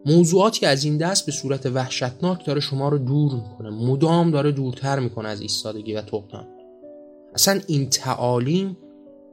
موضوعاتی 0.06 0.66
از 0.66 0.84
این 0.84 0.98
دست 0.98 1.26
به 1.26 1.32
صورت 1.32 1.66
وحشتناک 1.66 2.46
داره 2.46 2.60
شما 2.60 2.90
رو 2.90 2.98
دور 2.98 3.34
می‌کنه. 3.34 3.70
مدام 3.70 4.32
داره 4.32 4.52
دورتر 4.52 5.00
می‌کنه 5.00 5.30
از 5.30 5.42
ایستادگی 5.42 5.94
و 5.94 6.02
تقیان 6.02 6.48
اصلا 7.34 7.60
این 7.68 7.90
تعالیم 7.90 8.78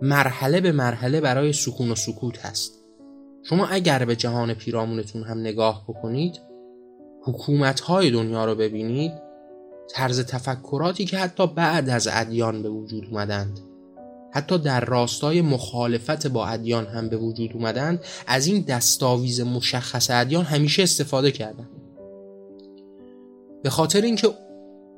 مرحله 0.03 0.61
به 0.61 0.73
مرحله 0.73 1.21
برای 1.21 1.53
سکون 1.53 1.91
و 1.91 1.95
سکوت 1.95 2.47
هست. 2.47 2.85
شما 3.43 3.67
اگر 3.67 4.05
به 4.05 4.17
جهان 4.17 4.55
پیرامونتون 4.55 5.23
هم 5.23 5.41
نگاه 5.41 5.85
بکنید 5.89 6.41
حکومت 7.25 7.81
های 7.81 8.11
دنیا 8.11 8.45
رو 8.45 8.55
ببینید 8.55 9.13
طرز 9.91 10.21
تفکراتی 10.21 11.05
که 11.05 11.19
حتی 11.19 11.47
بعد 11.47 11.89
از 11.89 12.09
ادیان 12.13 12.63
به 12.63 12.69
وجود 12.69 13.07
اومدند. 13.11 13.61
حتی 14.37 14.59
در 14.59 14.85
راستای 14.85 15.41
مخالفت 15.41 16.27
با 16.27 16.47
ادیان 16.47 16.87
هم 16.87 17.09
به 17.09 17.17
وجود 17.17 17.53
اومدند 17.55 18.01
از 18.27 18.47
این 18.47 18.61
دستاویز 18.61 19.41
مشخص 19.41 20.11
ادیان 20.11 20.45
همیشه 20.45 20.83
استفاده 20.83 21.31
کردند. 21.31 21.69
به 23.63 23.71
خاطر 23.71 24.01
اینکه 24.01 24.29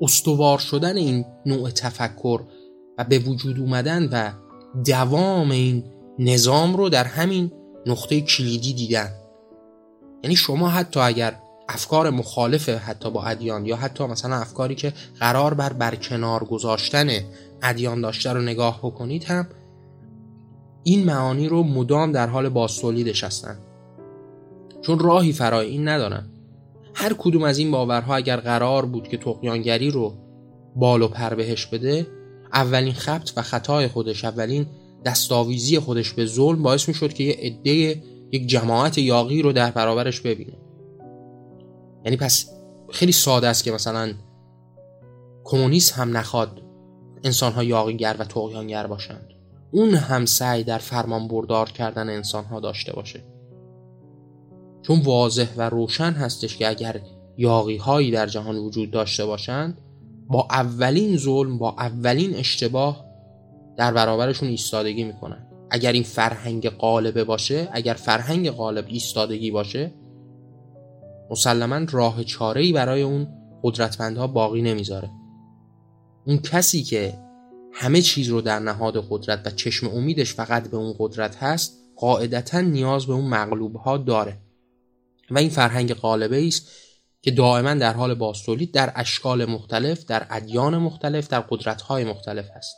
استوار 0.01 0.59
شدن 0.59 0.97
این 0.97 1.25
نوع 1.47 1.71
تفکر 1.71 2.41
و 2.99 3.05
به 3.05 3.19
وجود 3.19 3.59
اومدن 3.59 4.09
و 4.13 4.33
دوام 4.85 5.51
این 5.51 5.85
نظام 6.19 6.77
رو 6.77 6.89
در 6.89 7.05
همین 7.05 7.53
نقطه 7.87 8.21
کلیدی 8.21 8.73
دیدن. 8.73 9.11
یعنی 10.25 10.37
شما 10.37 10.69
حتی 10.69 11.01
اگر 11.01 11.37
افکار 11.69 12.11
مخالف 12.11 12.69
حتی 12.69 13.11
با 13.11 13.25
ادیان 13.25 13.67
یا 13.67 13.77
حتی 13.77 14.05
مثلا 14.05 14.37
افکاری 14.37 14.75
که 14.75 14.93
قرار 15.21 15.55
بر 15.55 15.73
برکنار 15.73 16.45
گذاشتن 16.45 17.09
ادیان 17.63 18.01
داشته 18.01 18.33
رو 18.33 18.43
نگاه 18.43 18.79
بکنید 18.79 19.25
هم 19.25 19.47
این 20.83 21.05
معانی 21.05 21.49
رو 21.49 21.63
مدام 21.63 22.13
در 22.13 22.27
حال 22.27 22.49
بازتولیدش 22.49 23.25
هستن. 23.25 23.59
چون 24.83 24.99
راهی 24.99 25.33
فرای 25.33 25.69
این 25.69 25.89
ندارن. 25.89 26.31
هر 26.95 27.15
کدوم 27.19 27.43
از 27.43 27.59
این 27.59 27.71
باورها 27.71 28.17
اگر 28.17 28.37
قرار 28.37 28.87
بود 28.87 29.09
که 29.09 29.17
تقیانگری 29.17 29.91
رو 29.91 30.15
بال 30.77 31.03
و 31.03 31.09
پر 31.09 31.35
بهش 31.35 31.67
بده 31.67 32.07
اولین 32.53 32.93
خبت 32.93 33.33
و 33.37 33.43
خطای 33.43 33.89
خودش 33.89 34.25
اولین 34.25 34.67
دستاویزی 35.05 35.79
خودش 35.79 36.13
به 36.13 36.27
ظلم 36.27 36.63
باعث 36.63 36.89
می 36.89 36.95
شد 36.95 37.13
که 37.13 37.25
یه 37.25 37.37
عده 37.43 38.03
یک 38.33 38.47
جماعت 38.47 38.99
یاقی 38.99 39.43
رو 39.43 39.53
در 39.53 39.71
برابرش 39.71 40.21
ببینه. 40.21 40.53
یعنی 42.05 42.17
پس 42.17 42.51
خیلی 42.91 43.13
ساده 43.13 43.49
است 43.49 43.65
که 43.65 43.73
مثلا 43.73 44.13
کمونیسم 45.45 46.03
هم 46.03 46.17
نخواد 46.17 46.63
انسان 47.25 47.53
ها 47.53 47.65
یاقیگر 47.65 48.17
و 48.19 48.25
تقیانگر 48.25 48.87
باشند. 48.87 49.29
اون 49.71 49.95
هم 49.95 50.27
سعی 50.27 50.65
در 50.65 50.79
فرمان 50.79 51.29
بردار 51.29 51.71
کردن 51.71 52.09
انسان 52.09 52.45
ها 52.45 52.61
داشته 52.61 52.93
باشه. 52.93 53.25
چون 54.83 55.01
واضح 55.01 55.49
و 55.57 55.69
روشن 55.69 56.13
هستش 56.13 56.57
که 56.57 56.69
اگر 56.69 57.01
یاقی 57.37 57.77
هایی 57.77 58.11
در 58.11 58.27
جهان 58.27 58.57
وجود 58.57 58.91
داشته 58.91 59.27
باشند 59.27 59.81
با 60.29 60.47
اولین 60.51 61.17
ظلم 61.17 61.59
با 61.59 61.75
اولین 61.79 62.35
اشتباه 62.35 63.05
در 63.77 63.93
برابرشون 63.93 64.49
ایستادگی 64.49 65.05
می‌کنن. 65.05 65.47
اگر 65.71 65.93
این 65.93 66.03
فرهنگ 66.03 66.69
قالبه 66.69 67.25
باشه 67.25 67.69
اگر 67.73 67.95
فرهنگ 67.95 68.51
قالب 68.51 68.85
ایستادگی 68.89 69.51
باشه 69.51 69.93
مسلما 71.31 71.87
راه 71.91 72.25
چاره 72.25 72.61
ای 72.61 72.73
برای 72.73 73.03
اون 73.03 73.29
قدرتمندها 73.63 74.27
باقی 74.27 74.63
نمی‌ذاره. 74.63 75.11
اون 76.29 76.39
کسی 76.39 76.83
که 76.83 77.19
همه 77.73 78.03
چیز 78.03 78.29
رو 78.29 78.41
در 78.41 78.59
نهاد 78.59 79.07
قدرت 79.11 79.47
و 79.47 79.51
چشم 79.51 79.87
امیدش 79.87 80.35
فقط 80.35 80.71
به 80.71 80.77
اون 80.77 80.95
قدرت 80.99 81.37
هست 81.37 81.79
قاعدتا 81.97 82.61
نیاز 82.61 83.07
به 83.07 83.13
اون 83.13 83.25
مغلوب 83.25 83.77
ها 83.77 83.97
داره. 83.97 84.37
و 85.31 85.39
این 85.39 85.51
فرهنگ 85.51 85.93
قالبه 85.95 86.47
است 86.47 86.69
که 87.23 87.31
دائما 87.31 87.75
در 87.75 87.93
حال 87.93 88.15
باستولید 88.15 88.73
در 88.73 88.93
اشکال 88.97 89.45
مختلف 89.45 90.05
در 90.05 90.27
ادیان 90.31 90.79
مختلف 90.79 91.29
در 91.29 91.41
قدرت 91.41 91.83
های 91.83 92.05
مختلف 92.05 92.51
هست. 92.57 92.77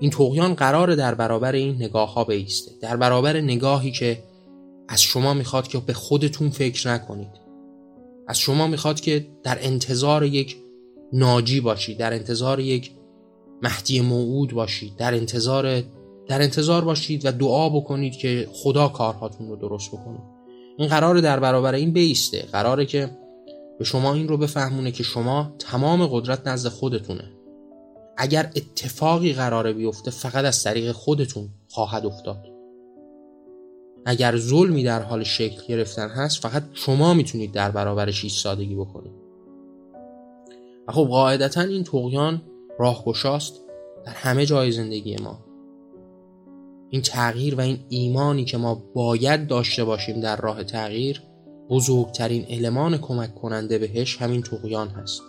این 0.00 0.10
توقیان 0.10 0.54
قرار 0.54 0.94
در 0.94 1.14
برابر 1.14 1.52
این 1.52 1.74
نگاه 1.74 2.14
ها 2.14 2.24
بیسته 2.24 2.72
در 2.80 2.96
برابر 2.96 3.40
نگاهی 3.40 3.92
که 3.92 4.22
از 4.88 5.02
شما 5.02 5.34
می‌خواد 5.34 5.68
که 5.68 5.78
به 5.78 5.92
خودتون 5.92 6.50
فکر 6.50 6.88
نکنید. 6.88 7.42
از 8.28 8.38
شما 8.38 8.66
می‌خواد 8.66 9.00
که 9.00 9.26
در 9.42 9.58
انتظار 9.60 10.24
یک 10.24 10.61
ناجی 11.12 11.60
باشید 11.60 11.98
در 11.98 12.12
انتظار 12.12 12.60
یک 12.60 12.90
مهدی 13.62 14.00
موعود 14.00 14.52
باشید 14.52 14.96
در 14.96 15.14
انتظار 15.14 15.82
در 16.28 16.42
انتظار 16.42 16.84
باشید 16.84 17.26
و 17.26 17.32
دعا 17.32 17.68
بکنید 17.68 18.16
که 18.16 18.48
خدا 18.52 18.88
کارهاتون 18.88 19.48
رو 19.48 19.56
درست 19.56 19.88
بکنه. 19.88 20.18
این 20.78 20.88
قرار 20.88 21.20
در 21.20 21.40
برابر 21.40 21.74
این 21.74 21.92
بیسته. 21.92 22.42
قراره 22.52 22.86
که 22.86 23.10
به 23.78 23.84
شما 23.84 24.14
این 24.14 24.28
رو 24.28 24.36
بفهمونه 24.36 24.90
که 24.90 25.02
شما 25.02 25.54
تمام 25.58 26.06
قدرت 26.06 26.46
نزد 26.46 26.68
خودتونه. 26.68 27.32
اگر 28.16 28.50
اتفاقی 28.56 29.32
قراره 29.32 29.72
بیفته 29.72 30.10
فقط 30.10 30.44
از 30.44 30.62
طریق 30.62 30.92
خودتون 30.92 31.48
خواهد 31.68 32.06
افتاد. 32.06 32.46
اگر 34.06 34.36
ظلمی 34.36 34.84
در 34.84 35.02
حال 35.02 35.24
شکل 35.24 35.62
گرفتن 35.68 36.08
هست 36.08 36.42
فقط 36.42 36.62
شما 36.72 37.14
می‌تونید 37.14 37.52
در 37.52 37.70
برابرش 37.70 38.24
ایستادگی 38.24 38.74
بکنید. 38.74 39.21
خب 40.92 41.06
قاعدتا 41.06 41.60
این 41.60 41.84
تقیان 41.84 42.42
راهگشاست 42.78 43.54
در 44.04 44.12
همه 44.12 44.46
جای 44.46 44.72
زندگی 44.72 45.16
ما. 45.16 45.38
این 46.90 47.02
تغییر 47.02 47.54
و 47.54 47.60
این 47.60 47.78
ایمانی 47.88 48.44
که 48.44 48.58
ما 48.58 48.82
باید 48.94 49.46
داشته 49.46 49.84
باشیم 49.84 50.20
در 50.20 50.36
راه 50.36 50.64
تغییر 50.64 51.22
بزرگترین 51.70 52.46
المان 52.48 52.98
کمک 52.98 53.34
کننده 53.34 53.78
بهش 53.78 54.16
همین 54.16 54.42
تقیان 54.42 54.88
هست. 54.88 55.22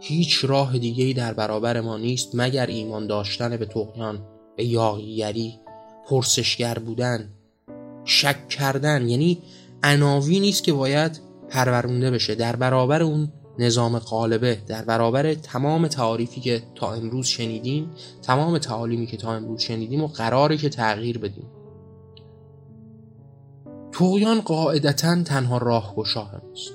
هیچ 0.00 0.44
راه 0.44 0.78
دیگه‌ای 0.78 1.12
در 1.12 1.34
برابر 1.34 1.80
ما 1.80 1.98
نیست 1.98 2.30
مگر 2.34 2.66
ایمان 2.66 3.06
داشتن 3.06 3.56
به 3.56 3.66
تقیان 3.66 4.18
به 4.56 4.64
یاغیگری 4.64 5.54
پرسشگر 6.08 6.78
بودن 6.78 7.28
شک 8.04 8.48
کردن. 8.48 9.08
یعنی 9.08 9.38
عناوی 9.82 10.40
نیست 10.40 10.64
که 10.64 10.72
باید 10.72 11.20
پرورونده 11.48 12.10
بشه. 12.10 12.34
در 12.34 12.56
برابر 12.56 13.02
اون 13.02 13.32
نظام 13.58 13.98
قالبه 13.98 14.58
در 14.66 14.84
برابر 14.84 15.34
تمام 15.34 15.88
تعاریفی 15.88 16.40
که 16.40 16.62
تا 16.74 16.92
امروز 16.92 17.26
شنیدیم 17.26 17.90
تمام 18.22 18.58
تعالیمی 18.58 19.06
که 19.06 19.16
تا 19.16 19.34
امروز 19.34 19.60
شنیدیم 19.60 20.04
و 20.04 20.06
قراره 20.06 20.56
که 20.56 20.68
تغییر 20.68 21.18
بدیم. 21.18 21.46
تویان 23.92 24.40
قاعدتا 24.40 25.22
تنها 25.22 25.58
راهگشا 25.58 26.22
است 26.22 26.72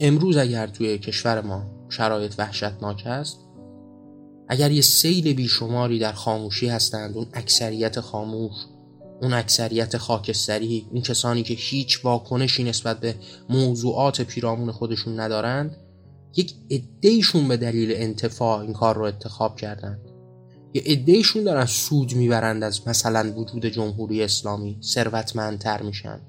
امروز 0.00 0.36
اگر 0.36 0.66
توی 0.66 0.98
کشور 0.98 1.40
ما 1.40 1.62
شرایط 1.88 2.34
وحشتناک 2.38 3.02
است 3.06 3.38
اگر 4.48 4.70
یه 4.70 4.82
سیل 4.82 5.32
بیشماری 5.32 5.98
در 5.98 6.12
خاموشی 6.12 6.68
هستند 6.68 7.16
اون 7.16 7.26
اکثریت 7.32 8.00
خاموش 8.00 8.52
اون 9.22 9.32
اکثریت 9.32 9.96
خاکستری 9.96 10.86
اون 10.90 11.02
کسانی 11.02 11.42
که 11.42 11.54
هیچ 11.54 12.04
واکنشی 12.04 12.64
نسبت 12.64 13.00
به 13.00 13.14
موضوعات 13.48 14.20
پیرامون 14.20 14.72
خودشون 14.72 15.20
ندارند 15.20 15.76
یک 16.36 16.54
عدهشون 16.70 17.48
به 17.48 17.56
دلیل 17.56 17.92
انتفاع 17.94 18.60
این 18.60 18.72
کار 18.72 18.96
رو 18.96 19.02
اتخاب 19.02 19.56
کردند. 19.56 20.00
یه 20.74 20.82
عدهشون 20.86 21.44
دارن 21.44 21.66
سود 21.66 22.14
می‌برند 22.14 22.62
از 22.62 22.88
مثلا 22.88 23.32
وجود 23.36 23.66
جمهوری 23.66 24.22
اسلامی 24.22 24.78
ثروتمندتر 24.82 25.82
میشن. 25.82 26.20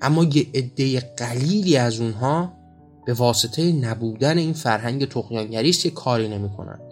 اما 0.00 0.24
یه 0.24 0.46
عده 0.54 1.00
قلیلی 1.00 1.76
از 1.76 2.00
اونها 2.00 2.52
به 3.06 3.12
واسطه 3.12 3.72
نبودن 3.72 4.38
این 4.38 4.52
فرهنگ 4.52 5.08
تقیانگری 5.08 5.70
است 5.70 5.82
که 5.82 5.90
کاری 5.90 6.28
نمی‌کنند 6.28 6.83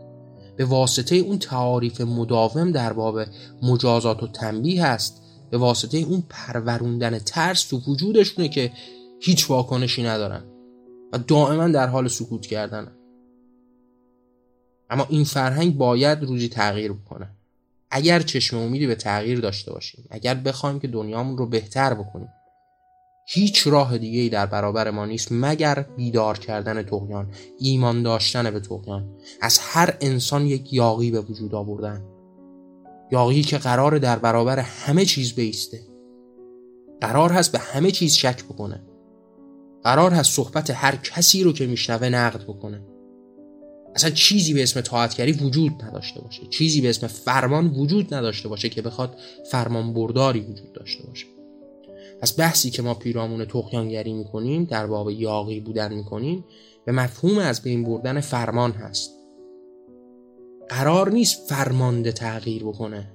به 0.62 0.68
واسطه 0.68 1.16
اون 1.16 1.38
تعاریف 1.38 2.00
مداوم 2.00 2.72
در 2.72 2.92
باب 2.92 3.20
مجازات 3.62 4.22
و 4.22 4.26
تنبیه 4.26 4.86
هست 4.86 5.22
به 5.50 5.58
واسطه 5.58 5.98
اون 5.98 6.22
پروروندن 6.28 7.18
ترس 7.18 7.64
تو 7.64 7.76
وجودشونه 7.86 8.48
که 8.48 8.72
هیچ 9.20 9.50
واکنشی 9.50 10.02
ندارن 10.02 10.44
و 11.12 11.18
دائما 11.18 11.68
در 11.68 11.86
حال 11.86 12.08
سکوت 12.08 12.46
کردن. 12.46 12.92
اما 14.90 15.06
این 15.10 15.24
فرهنگ 15.24 15.76
باید 15.76 16.22
روزی 16.22 16.48
تغییر 16.48 16.92
بکنه. 16.92 17.30
اگر 17.90 18.20
چشم 18.20 18.58
امیدی 18.58 18.86
به 18.86 18.94
تغییر 18.94 19.40
داشته 19.40 19.72
باشیم 19.72 20.04
اگر 20.10 20.34
بخوایم 20.34 20.80
که 20.80 20.88
دنیامون 20.88 21.38
رو 21.38 21.46
بهتر 21.46 21.94
بکنیم. 21.94 22.28
هیچ 23.24 23.66
راه 23.66 23.98
دیگه 23.98 24.20
ای 24.20 24.28
در 24.28 24.46
برابر 24.46 24.90
ما 24.90 25.06
نیست 25.06 25.28
مگر 25.30 25.86
بیدار 25.96 26.38
کردن 26.38 26.82
تقیان 26.82 27.32
ایمان 27.58 28.02
داشتن 28.02 28.50
به 28.50 28.60
تقیان. 28.60 29.16
از 29.40 29.58
هر 29.58 29.96
انسان 30.00 30.46
یک 30.46 30.72
یاقی 30.72 31.10
به 31.10 31.20
وجود 31.20 31.54
آوردن. 31.54 32.04
یاقی 33.12 33.42
که 33.42 33.58
قرار 33.58 33.98
در 33.98 34.18
برابر 34.18 34.58
همه 34.58 35.04
چیز 35.04 35.34
بیسته. 35.34 35.80
قرار 37.00 37.32
هست 37.32 37.52
به 37.52 37.58
همه 37.58 37.90
چیز 37.90 38.14
شک 38.14 38.44
بکنه. 38.44 38.84
قرار 39.84 40.10
هست 40.10 40.32
صحبت 40.32 40.70
هر 40.70 40.96
کسی 40.96 41.42
رو 41.42 41.52
که 41.52 41.66
میشنوه 41.66 42.08
نقد 42.08 42.42
بکنه. 42.42 42.82
اصلا 43.94 44.10
چیزی 44.10 44.54
به 44.54 44.62
اسم 44.62 44.80
طاعتگری 44.80 45.32
وجود 45.32 45.84
نداشته 45.84 46.20
باشه. 46.20 46.46
چیزی 46.46 46.80
به 46.80 46.90
اسم 46.90 47.06
فرمان 47.06 47.66
وجود 47.66 48.14
نداشته 48.14 48.48
باشه 48.48 48.68
که 48.68 48.82
بخواد 48.82 49.16
فرمان 49.50 49.92
برداری 49.92 50.40
وجود 50.40 50.72
داشته 50.72 51.06
باشه. 51.06 51.31
پس 52.22 52.40
بحثی 52.40 52.70
که 52.70 52.82
ما 52.82 52.94
پیرامون 52.94 53.44
تخیانگری 53.44 54.12
می‌کنیم 54.12 54.64
در 54.64 54.86
باب 54.86 55.10
یاقی 55.10 55.60
بودن 55.60 55.94
می‌کنیم 55.94 56.44
به 56.84 56.92
مفهوم 56.92 57.38
از 57.38 57.62
بین 57.62 57.84
بردن 57.84 58.20
فرمان 58.20 58.72
هست. 58.72 59.10
قرار 60.68 61.10
نیست 61.10 61.48
فرمانده 61.48 62.12
تغییر 62.12 62.64
بکنه. 62.64 63.12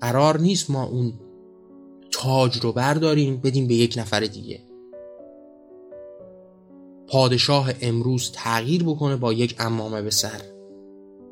قرار 0.00 0.40
نیست 0.40 0.70
ما 0.70 0.84
اون 0.84 1.12
تاج 2.10 2.56
رو 2.56 2.72
برداریم 2.72 3.36
بدیم 3.36 3.66
به 3.66 3.74
یک 3.74 3.94
نفر 3.98 4.20
دیگه. 4.20 4.60
پادشاه 7.08 7.70
امروز 7.80 8.32
تغییر 8.32 8.84
بکنه 8.84 9.16
با 9.16 9.32
یک 9.32 9.56
امامه 9.58 10.02
به 10.02 10.10
سر. 10.10 10.40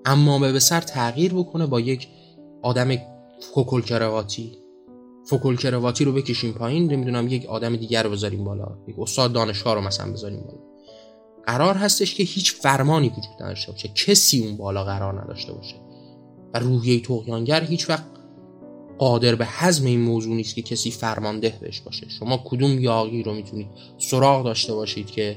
امامه 0.04 0.52
به 0.52 0.58
سر 0.58 0.80
تغییر 0.80 1.34
بکنه 1.34 1.66
با 1.66 1.80
یک 1.80 2.08
آدم 2.62 2.96
فکل 3.54 3.80
کرواتی 3.80 4.61
فکل 5.24 5.56
کرواتی 5.56 6.04
رو 6.04 6.12
بکشیم 6.12 6.52
پایین 6.52 6.92
نمی‌دونم 6.92 7.28
یک 7.28 7.46
آدم 7.46 7.76
دیگر 7.76 8.02
رو 8.02 8.10
بذاریم 8.10 8.44
بالا. 8.44 8.78
یک 8.88 8.98
استاد 8.98 9.32
دانشگاه 9.32 9.74
رو 9.74 9.80
مثلا 9.80 10.12
بذاریم 10.12 10.40
بالا. 10.40 10.58
قرار 11.46 11.74
هستش 11.74 12.14
که 12.14 12.22
هیچ 12.22 12.54
فرمانی 12.54 13.08
وجود 13.08 13.42
نداشته 13.42 13.72
باشه. 13.72 13.88
کسی 13.88 14.44
اون 14.44 14.56
بالا 14.56 14.84
قرار 14.84 15.22
نداشته 15.22 15.52
باشه. 15.52 15.74
و 16.54 16.58
روحیه 16.58 17.00
توقیانگر 17.00 17.64
هیچ 17.64 17.90
وقت 17.90 18.04
قادر 18.98 19.34
به 19.34 19.46
حزم 19.46 19.86
این 19.86 20.00
موضوع 20.00 20.34
نیست 20.34 20.54
که 20.54 20.62
کسی 20.62 20.90
فرمانده 20.90 21.58
بهش 21.60 21.80
باشه. 21.80 22.08
شما 22.08 22.42
کدوم 22.44 22.78
یاقی 22.78 23.22
رو 23.22 23.34
می‌تونید 23.34 23.68
سراغ 23.98 24.44
داشته 24.44 24.74
باشید 24.74 25.06
که 25.06 25.36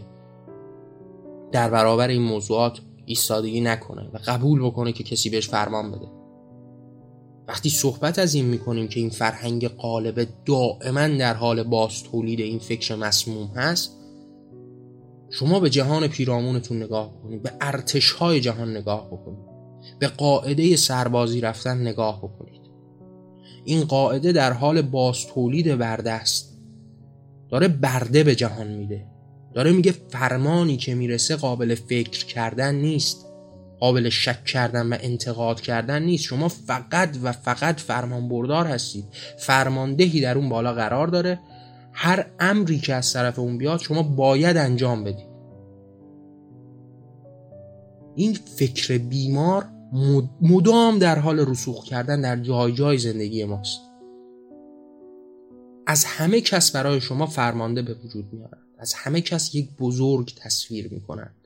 در 1.51 1.69
برابر 1.69 2.07
این 2.07 2.21
موضوعات 2.21 2.79
ایستادگی 3.05 3.61
نکنه 3.61 4.09
و 4.13 4.19
قبول 4.27 4.65
بکنه 4.65 4.91
که 4.91 5.03
کسی 5.03 5.29
بهش 5.29 5.49
فرمان 5.49 5.91
بده. 5.91 6.07
وقتی 7.47 7.69
صحبت 7.69 8.19
از 8.19 8.33
این 8.33 8.45
می‌کنیم 8.45 8.87
که 8.87 8.99
این 8.99 9.09
فرهنگ 9.09 9.67
قالب 9.67 10.27
دائما 10.45 11.07
در 11.07 11.33
حال 11.33 11.63
باز 11.63 12.03
تولید 12.03 12.39
این 12.39 12.59
فکر 12.59 12.95
مسموم 12.95 13.47
هست 13.47 13.91
شما 15.29 15.59
به 15.59 15.69
جهان 15.69 16.07
پیرامونتون 16.07 16.83
نگاه 16.83 17.13
بکنید 17.13 17.43
به 17.43 17.51
ارتش 17.61 18.11
های 18.11 18.41
جهان 18.41 18.77
نگاه 18.77 19.07
بکنید 19.07 19.55
به 19.99 20.07
قاعده 20.07 20.75
سربازی 20.75 21.41
رفتن 21.41 21.81
نگاه 21.81 22.17
بکنید. 22.17 22.61
این 23.65 23.83
قاعده 23.83 24.31
در 24.31 24.53
حال 24.53 24.81
باز 24.81 25.27
تولید 25.27 25.75
برده 25.75 26.11
است. 26.11 26.57
داره 27.49 27.67
برده 27.67 28.23
به 28.23 28.35
جهان 28.35 28.67
میده. 28.67 29.05
داره 29.53 29.71
میگه 29.71 29.93
فرمانی 30.09 30.77
که 30.77 30.95
می‌رسه 30.95 31.35
قابل 31.35 31.75
فکر 31.75 32.25
کردن 32.25 32.75
نیست. 32.75 33.24
قابل 33.79 34.09
شک 34.09 34.45
کردن 34.45 34.93
و 34.93 34.97
انتقاد 35.01 35.61
کردن 35.61 36.03
نیست. 36.03 36.23
شما 36.23 36.47
فقط 36.47 37.17
و 37.23 37.31
فقط 37.31 37.79
فرمان 37.79 38.29
بردار 38.29 38.67
هستید. 38.67 39.05
فرماندهی 39.37 40.21
در 40.21 40.37
اون 40.37 40.49
بالا 40.49 40.73
قرار 40.73 41.07
داره. 41.07 41.39
هر 41.93 42.25
امری 42.39 42.79
که 42.79 42.93
از 42.93 43.13
طرف 43.13 43.39
اون 43.39 43.57
بیاد 43.57 43.79
شما 43.79 44.03
باید 44.03 44.57
انجام 44.57 45.03
بدید. 45.03 45.35
این 48.15 48.33
فکر 48.33 48.97
بیمار 48.97 49.65
مدام 50.41 50.99
در 50.99 51.19
حال 51.19 51.39
رسوخ 51.39 51.83
کردن 51.83 52.21
در 52.21 52.37
جای 52.37 52.73
جای 52.73 52.97
زندگی 52.97 53.43
ماست. 53.43 53.79
از 55.87 56.05
همه 56.05 56.41
کس 56.41 56.71
برای 56.71 57.01
شما 57.01 57.25
فرمانده 57.25 57.81
به 57.81 57.93
وجود 57.93 58.33
میارن 58.33 58.57
از 58.77 58.93
همه 58.93 59.21
کس 59.21 59.55
یک 59.55 59.69
بزرگ 59.79 60.33
تصویر 60.35 60.93
می‌کنند 60.93 61.44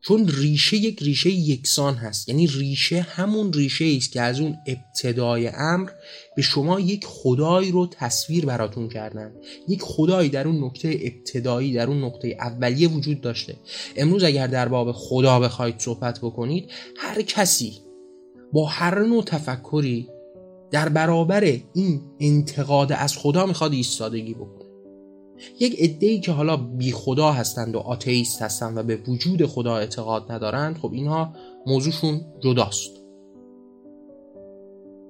چون 0.00 0.28
ریشه 0.28 0.76
یک 0.76 1.02
ریشه 1.02 1.30
یکسان 1.30 1.94
هست. 1.94 2.28
یعنی 2.28 2.46
ریشه 2.46 3.00
همون 3.00 3.52
ریشه 3.52 3.84
است 3.96 4.12
که 4.12 4.20
از 4.20 4.40
اون 4.40 4.56
ابتدای 4.66 5.48
امر 5.48 5.90
به 6.36 6.42
شما 6.42 6.80
یک 6.80 7.06
خدایی 7.06 7.70
رو 7.70 7.86
تصویر 7.86 8.46
براتون 8.46 8.88
کردن. 8.88 9.32
یک 9.68 9.82
خدایی 9.82 10.28
در 10.28 10.48
اون 10.48 10.64
نکته 10.64 11.00
ابتدایی 11.02 11.72
در 11.72 11.86
اون 11.86 12.04
نقطه 12.04 12.36
اولیه 12.40 12.88
وجود 12.88 13.20
داشته. 13.20 13.56
امروز 13.96 14.24
اگر 14.24 14.46
در 14.46 14.68
باب 14.68 14.92
خدا 14.92 15.40
بخواید 15.40 15.78
صحبت 15.78 16.18
بکنید 16.18 16.70
هر 16.96 17.22
کسی 17.22 17.72
با 18.52 18.66
هر 18.66 18.98
نوع 19.04 19.24
تفکری 19.24 20.08
در 20.70 20.88
برابر 20.88 21.60
این 21.74 22.00
انتقاد 22.20 22.92
از 22.92 23.16
خدا 23.16 23.46
می‌خواد 23.46 23.72
ایستادگی 23.72 24.34
بکنه. 24.34 24.67
یک 25.60 25.80
عده‌ای 25.80 26.20
که 26.20 26.32
حالا 26.32 26.56
بی 26.56 26.92
خدا 26.92 27.32
هستند 27.32 27.74
و 27.74 27.78
آتئیست 27.78 28.42
هستند 28.42 28.78
و 28.78 28.82
به 28.82 28.96
وجود 28.96 29.46
خدا 29.46 29.76
اعتقاد 29.76 30.32
ندارند 30.32 30.78
خب 30.78 30.92
اینها 30.92 31.32
موضوعشون 31.66 32.20
جداست. 32.40 32.90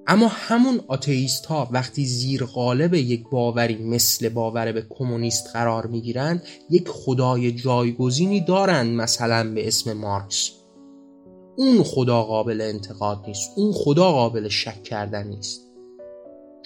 اما 0.07 0.27
همون 0.27 0.81
آتئیست 0.87 1.45
ها 1.45 1.67
وقتی 1.71 2.05
زیر 2.05 2.43
قالب 2.43 2.93
یک 2.93 3.23
باوری 3.31 3.75
مثل 3.75 4.29
باور 4.29 4.71
به 4.71 4.85
کمونیست 4.89 5.47
قرار 5.53 5.87
می‌گیرند 5.87 6.43
یک 6.69 6.87
خدای 6.87 7.51
جایگزینی 7.51 8.41
دارند 8.41 8.95
مثلا 8.95 9.53
به 9.53 9.67
اسم 9.67 9.93
مارکس. 9.93 10.51
اون 11.57 11.83
خدا 11.83 12.23
قابل 12.23 12.61
انتقاد 12.61 13.23
نیست 13.27 13.51
اون 13.55 13.71
خدا 13.71 14.11
قابل 14.11 14.47
شک 14.47 14.83
کردن 14.83 15.27
نیست. 15.27 15.61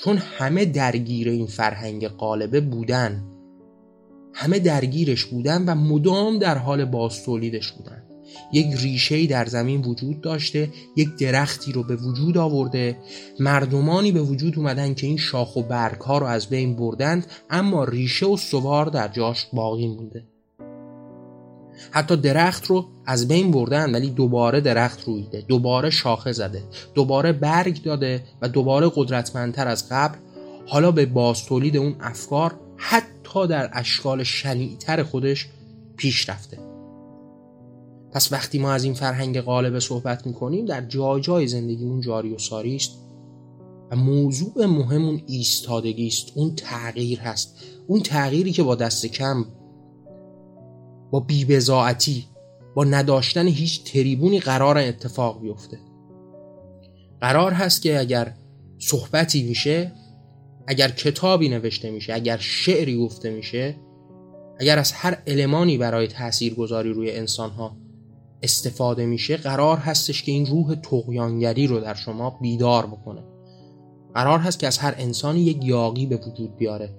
چون 0.04 0.18
همه 0.18 0.66
درگیر 0.66 1.30
این 1.30 1.48
فرهنگ 1.48 2.08
قالبه 2.08 2.62
بودن. 2.62 3.24
همه 4.34 4.60
درگیرش 4.60 5.26
بودن 5.26 5.66
و 5.66 5.76
مدام 5.76 6.40
در 6.40 6.58
حال 6.58 6.86
باز 6.86 7.24
تولیدش 7.24 7.72
بودن. 7.72 8.04
یک 8.54 8.68
ریشه 8.76 9.28
در 9.28 9.46
زمین 9.46 9.82
وجود 9.82 10.22
داشته 10.22 10.70
یک 10.96 11.16
درختی 11.16 11.72
رو 11.72 11.84
به 11.84 11.96
وجود 11.96 12.38
آورده. 12.38 12.98
مردمانی 13.40 14.12
به 14.12 14.22
وجود 14.22 14.58
اومدن 14.58 14.94
که 14.94 15.08
این 15.08 15.18
شاخ 15.18 15.56
و 15.56 15.64
برگ 15.64 16.02
ها 16.02 16.18
رو 16.18 16.26
از 16.26 16.50
بین 16.50 16.76
بردند 16.76 17.26
اما 17.50 17.84
ریشه 17.84 18.26
و 18.26 18.38
سوار 18.38 18.86
در 18.86 19.08
جاش 19.08 19.48
باقی 19.54 19.88
مونده. 19.88 20.24
حتی 21.92 22.16
درخت 22.16 22.66
رو 22.66 22.86
از 23.06 23.28
بین 23.28 23.52
بردن 23.52 23.96
ولی 23.96 24.10
دوباره 24.10 24.62
درخت 24.62 25.04
رویده 25.04 25.42
دوباره 25.48 25.90
شاخه 25.90 26.32
زده 26.32 26.64
دوباره 26.94 27.32
برگ 27.32 27.84
داده 27.84 28.24
و 28.42 28.50
دوباره 28.50 28.92
قدرتمندتر 28.96 29.68
از 29.68 29.90
قبل. 29.90 30.18
حالا 30.68 30.92
به 30.92 31.06
باز 31.06 31.46
تولید 31.46 31.78
اون 31.78 31.96
افکار 32.00 32.56
حتی 32.86 33.48
در 33.48 33.70
اشکال 33.74 34.24
شنیعتر 34.24 35.04
خودش 35.04 35.48
پیش 35.98 36.30
رفته. 36.30 36.58
پس 38.12 38.32
وقتی 38.32 38.60
ما 38.60 38.72
از 38.72 38.84
این 38.84 38.94
فرهنگ 38.94 39.42
غالب 39.42 39.80
صحبت 39.80 40.28
می‌کنیم 40.28 40.66
در 40.66 40.82
جای 40.82 41.22
جای 41.22 41.48
زندگیمون 41.48 42.02
جاری 42.02 42.34
و 42.34 42.38
ساری 42.38 42.76
است 42.76 42.92
و 43.92 43.96
موضوع 43.96 44.66
مهم 44.66 45.06
اون 45.06 45.22
ایستادگی 45.28 46.08
است. 46.08 46.32
اون 46.36 46.56
تغییر 46.56 47.20
هست. 47.20 47.56
اون 47.88 48.00
تغییری 48.00 48.52
که 48.52 48.64
با 48.64 48.76
دست 48.76 49.06
کم 49.06 49.46
با 51.12 51.20
بیبزاعتی 51.20 52.26
با 52.76 52.84
نداشتن 52.84 53.48
هیچ 53.48 53.84
تریبونی 53.84 54.40
قرار 54.40 54.78
اتفاق 54.78 55.42
بیفته. 55.42 55.80
قرار 57.22 57.54
هست 57.54 57.82
که 57.82 58.00
اگر 58.00 58.34
صحبتی 58.80 59.44
میشه 59.44 59.92
اگر 60.68 60.90
کتابی 60.90 61.50
نوشته 61.50 61.92
میشه 61.92 62.14
اگر 62.14 62.38
شعری 62.38 62.98
گفته 62.98 63.30
میشه 63.30 63.76
اگر 64.60 64.80
از 64.80 64.92
هر 64.92 65.18
المانی 65.28 65.78
برای 65.78 66.08
تاثیرگذاری 66.08 66.90
روی 66.90 67.12
انسانها 67.12 67.78
استفاده 68.44 69.06
میشه 69.06 69.38
قرار 69.38 69.78
هستش 69.78 70.24
که 70.24 70.32
این 70.32 70.46
روح 70.46 70.76
تقیانگری 70.76 71.68
رو 71.68 71.80
در 71.80 71.94
شما 71.94 72.38
بیدار 72.42 72.86
بکنه. 72.86 73.24
قرار 74.14 74.40
هست 74.40 74.60
که 74.60 74.68
از 74.68 74.78
هر 74.78 74.96
انسانی 74.98 75.42
یک 75.42 75.58
یاقی 75.64 76.06
به 76.06 76.16
وجود 76.16 76.58
بیاره 76.58 76.90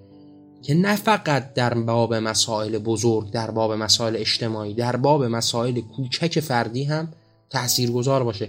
که 0.63 0.75
نه 0.75 0.97
فقط 0.97 1.55
در 1.55 1.75
باب 1.75 2.15
مسائل 2.15 2.79
بزرگ 2.79 3.31
در 3.31 3.51
باب 3.51 3.73
مسائل 3.73 4.17
اجتماعی 4.17 4.75
در 4.75 4.97
باب 4.97 5.25
مسائل 5.25 5.81
کوچک 5.81 6.41
فردی 6.41 6.85
هم 6.85 7.09
تاثیرگذار 7.51 8.25
باشه. 8.25 8.49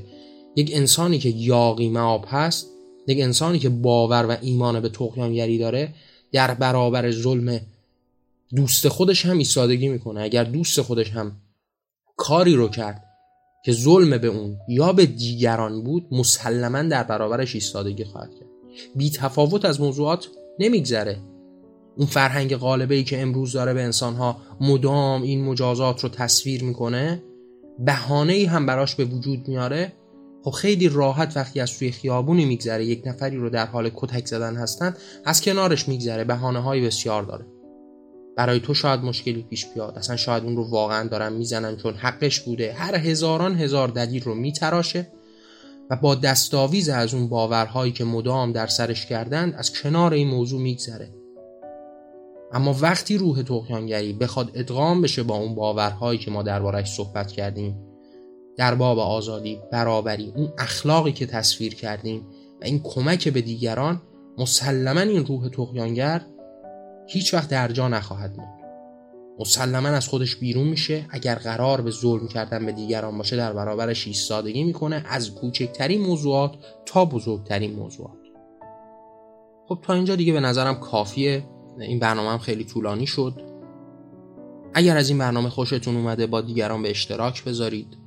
یک 0.56 0.72
انسانی 0.74 1.20
که 1.20 1.30
یاقی 1.30 1.90
معاب 1.90 2.26
هست 2.28 2.68
یک 3.08 3.20
انسانی 3.22 3.60
که 3.60 3.70
باور 3.70 4.26
و 4.26 4.38
ایمان 4.42 4.80
به 4.80 4.90
تقیانگری 4.90 5.58
داره 5.58 5.94
در 6.32 6.54
برابر 6.54 7.12
ظلم 7.12 7.60
دوست 8.56 8.88
خودش 8.88 9.26
هم 9.26 9.38
ایستادگی 9.38 9.88
می‌کنه. 9.88 10.22
اگر 10.22 10.44
دوست 10.44 10.82
خودش 10.82 11.12
هم 11.12 11.32
کاری 12.18 12.54
رو 12.54 12.68
کرد 12.68 13.04
که 13.66 13.72
ظلم 13.72 14.18
به 14.18 14.28
اون 14.28 14.58
یا 14.68 14.94
به 14.94 15.06
دیگران 15.06 15.84
بود 15.84 16.08
مسلما 16.12 16.82
در 16.82 17.04
برابرش 17.04 17.56
ایستادگی 17.56 18.04
خواهد 18.04 18.30
کرد. 18.40 18.50
بی 18.96 19.10
تفاوت 19.10 19.66
از 19.66 19.82
موضوعات 19.82 20.28
نمیگذره. 20.60 21.18
اون 21.98 22.08
فرهنگ 22.08 22.56
غالبه 22.56 22.96
ای 22.96 23.04
که 23.04 23.22
امروز 23.22 23.52
داره 23.52 23.74
به 23.74 23.84
انسانها 23.84 24.38
مدام 24.62 25.22
این 25.22 25.44
مجازات 25.44 26.04
رو 26.04 26.10
تصویر 26.10 26.64
می‌کنه 26.64 27.24
بهانه 27.80 28.34
ای 28.34 28.46
هم 28.46 28.66
براش 28.66 28.96
به 28.96 29.06
وجود 29.06 29.48
میاره 29.48 29.94
خب 30.46 30.52
خیلی 30.52 30.90
راحت 30.90 31.38
وقتی 31.38 31.60
از 31.60 31.78
توی 31.78 31.92
خیابونی 31.92 32.46
میگذره 32.46 32.86
یک 32.86 33.02
نفری 33.06 33.38
رو 33.38 33.50
در 33.50 33.66
حال 33.66 33.92
کتک 33.96 34.26
زدن 34.26 34.56
هستن 34.56 34.94
از 35.26 35.42
کنارش 35.42 35.88
میگذره 35.88 36.24
بهانه 36.24 36.60
های 36.60 36.86
بسیار 36.86 37.24
داره. 37.24 37.46
برای 38.38 38.60
تو 38.60 38.74
شاید 38.74 39.00
مشکلی 39.00 39.44
پیش 39.44 39.66
بیاد. 39.66 39.98
اصلا 39.98 40.16
شاید 40.16 40.44
اون 40.44 40.56
رو 40.56 40.70
واقعا 40.70 41.08
دارن 41.08 41.34
می‌زنن 41.34 41.78
چون 41.78 41.94
حقش 41.94 42.40
بوده. 42.40 42.74
هر 42.74 42.96
هزاران 42.96 43.56
هزار 43.56 43.88
دلیل 43.88 44.24
رو 44.24 44.36
میتراشه 44.36 45.12
و 45.90 45.96
با 45.96 46.16
دستاویز 46.16 46.90
از 46.90 47.14
اون 47.14 47.30
باورهایی 47.30 47.92
که 47.92 48.04
مدام 48.04 48.52
در 48.52 48.68
سرش 48.68 49.06
کردند 49.06 49.56
از 49.56 49.74
کنار 49.74 50.14
این 50.14 50.28
موضوع 50.28 50.62
میگذره. 50.62 51.14
اما 52.54 52.76
وقتی 52.82 53.18
روح 53.18 53.42
تقیانگری 53.42 54.14
بخواد 54.14 54.52
ادغام 54.54 55.02
بشه 55.02 55.24
با 55.24 55.36
اون 55.38 55.56
باورهایی 55.56 56.20
که 56.20 56.32
ما 56.32 56.44
دربارش 56.44 56.92
صحبت 56.92 57.32
کردیم 57.32 57.85
در 58.58 58.76
باب 58.76 59.00
آزادی 59.00 59.60
برابری 59.72 60.34
اون 60.36 60.54
اخلاقی 60.58 61.12
که 61.12 61.26
تصویر 61.26 61.76
کردیم 61.76 62.28
و 62.62 62.66
این 62.66 62.82
کمک 62.84 63.28
به 63.28 63.42
دیگران 63.42 64.02
مسلما 64.38 65.00
این 65.00 65.26
روح 65.26 65.50
تقیانگر 65.50 66.22
هیچ 67.08 67.34
وقت 67.34 67.50
در 67.50 67.72
جا 67.72 67.88
نخواهد 67.88 68.38
موند. 68.38 68.56
مسلما 69.40 69.88
از 69.88 70.08
خودش 70.08 70.36
بیرون 70.36 70.68
میشه 70.68 71.06
اگر 71.10 71.36
قرار 71.36 71.82
به 71.82 71.92
ظلم 71.92 72.28
کردن 72.28 72.66
به 72.66 72.72
دیگران 72.72 73.18
باشه 73.18 73.36
در 73.36 73.54
برابرش 73.54 74.08
ایستادگی 74.08 74.64
می‌کنه 74.64 75.06
از 75.10 75.36
کوچکترین 75.36 76.02
موضوعات 76.02 76.56
تا 76.86 77.06
بزرگترین 77.06 77.74
موضوعات. 77.74 78.18
خب 79.68 79.80
تا 79.82 79.94
اینجا 79.94 80.16
دیگه 80.16 80.34
به 80.34 80.40
نظرم 80.40 80.76
کافیه. 80.76 81.44
این 81.80 82.00
برنامه 82.00 82.30
هم 82.30 82.38
خیلی 82.38 82.64
طولانی 82.64 83.08
شد. 83.08 83.42
اگر 84.74 84.98
از 84.98 85.10
این 85.10 85.18
برنامه 85.18 85.50
خوشتون 85.50 85.96
اومده 85.96 86.28
با 86.28 86.42
دیگران 86.42 86.84
به 86.84 86.90
اشتراک 86.90 87.44
بذارید. 87.44 87.98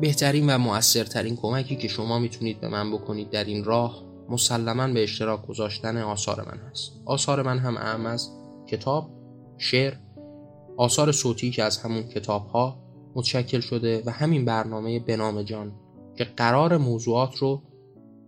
بهترین 0.00 0.50
و 0.50 0.58
موثرترین 0.58 1.36
کمکی 1.36 1.76
که 1.76 1.88
شما 1.88 2.18
می‌تونید 2.18 2.60
به 2.60 2.68
من 2.68 2.92
بکنید 2.92 3.30
در 3.30 3.44
این 3.44 3.64
راه 3.64 4.02
مسلما 4.28 4.88
به 4.88 5.02
اشتراک 5.02 5.46
گذاشتن 5.46 5.96
آثار 5.96 6.40
من 6.40 6.58
هست. 6.70 6.92
آثار 7.04 7.42
من 7.42 7.58
هم 7.58 7.76
اهم 7.76 8.06
از 8.06 8.30
کتاب 8.66 9.10
شعر 9.58 9.94
آثار 10.76 11.12
صوتی 11.12 11.50
که 11.50 11.62
از 11.62 11.78
همون 11.78 12.02
کتاب 12.02 12.46
ها 12.46 12.82
متشکل 13.14 13.60
شده 13.60 14.02
و 14.06 14.10
همین 14.10 14.44
برنامه 14.44 15.00
بنام 15.00 15.42
جان 15.42 15.72
که 16.16 16.24
قرار 16.24 16.76
موضوعات 16.76 17.36
رو 17.36 17.62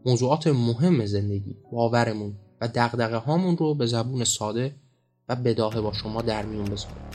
موضوعات 0.07 0.47
مهم 0.47 1.07
زندگی 1.07 1.57
باورمون 1.73 2.37
و 2.61 2.69
دقدقه 2.69 3.17
هامون 3.17 3.57
رو 3.57 3.75
به 3.75 3.87
زبون 3.87 4.25
ساده 4.25 4.77
و 5.29 5.37
بداهه 5.37 5.81
با 5.81 5.93
شما 5.93 6.23
در 6.23 6.47
میون 6.47 6.65
بذارم. 6.65 7.11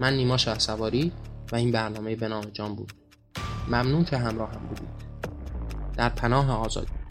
من 0.00 0.16
نیما 0.16 0.36
سواری 0.36 1.12
و 1.52 1.56
این 1.56 1.72
برنامه 1.72 2.16
به 2.16 2.28
نام 2.28 2.44
جان 2.44 2.74
بود. 2.74 2.92
ممنون 3.68 4.04
که 4.04 4.16
همراه 4.16 4.50
هم 4.52 4.66
بودید. 4.66 4.88
در 5.96 6.08
پناه 6.08 6.50
آزادی. 6.50 7.01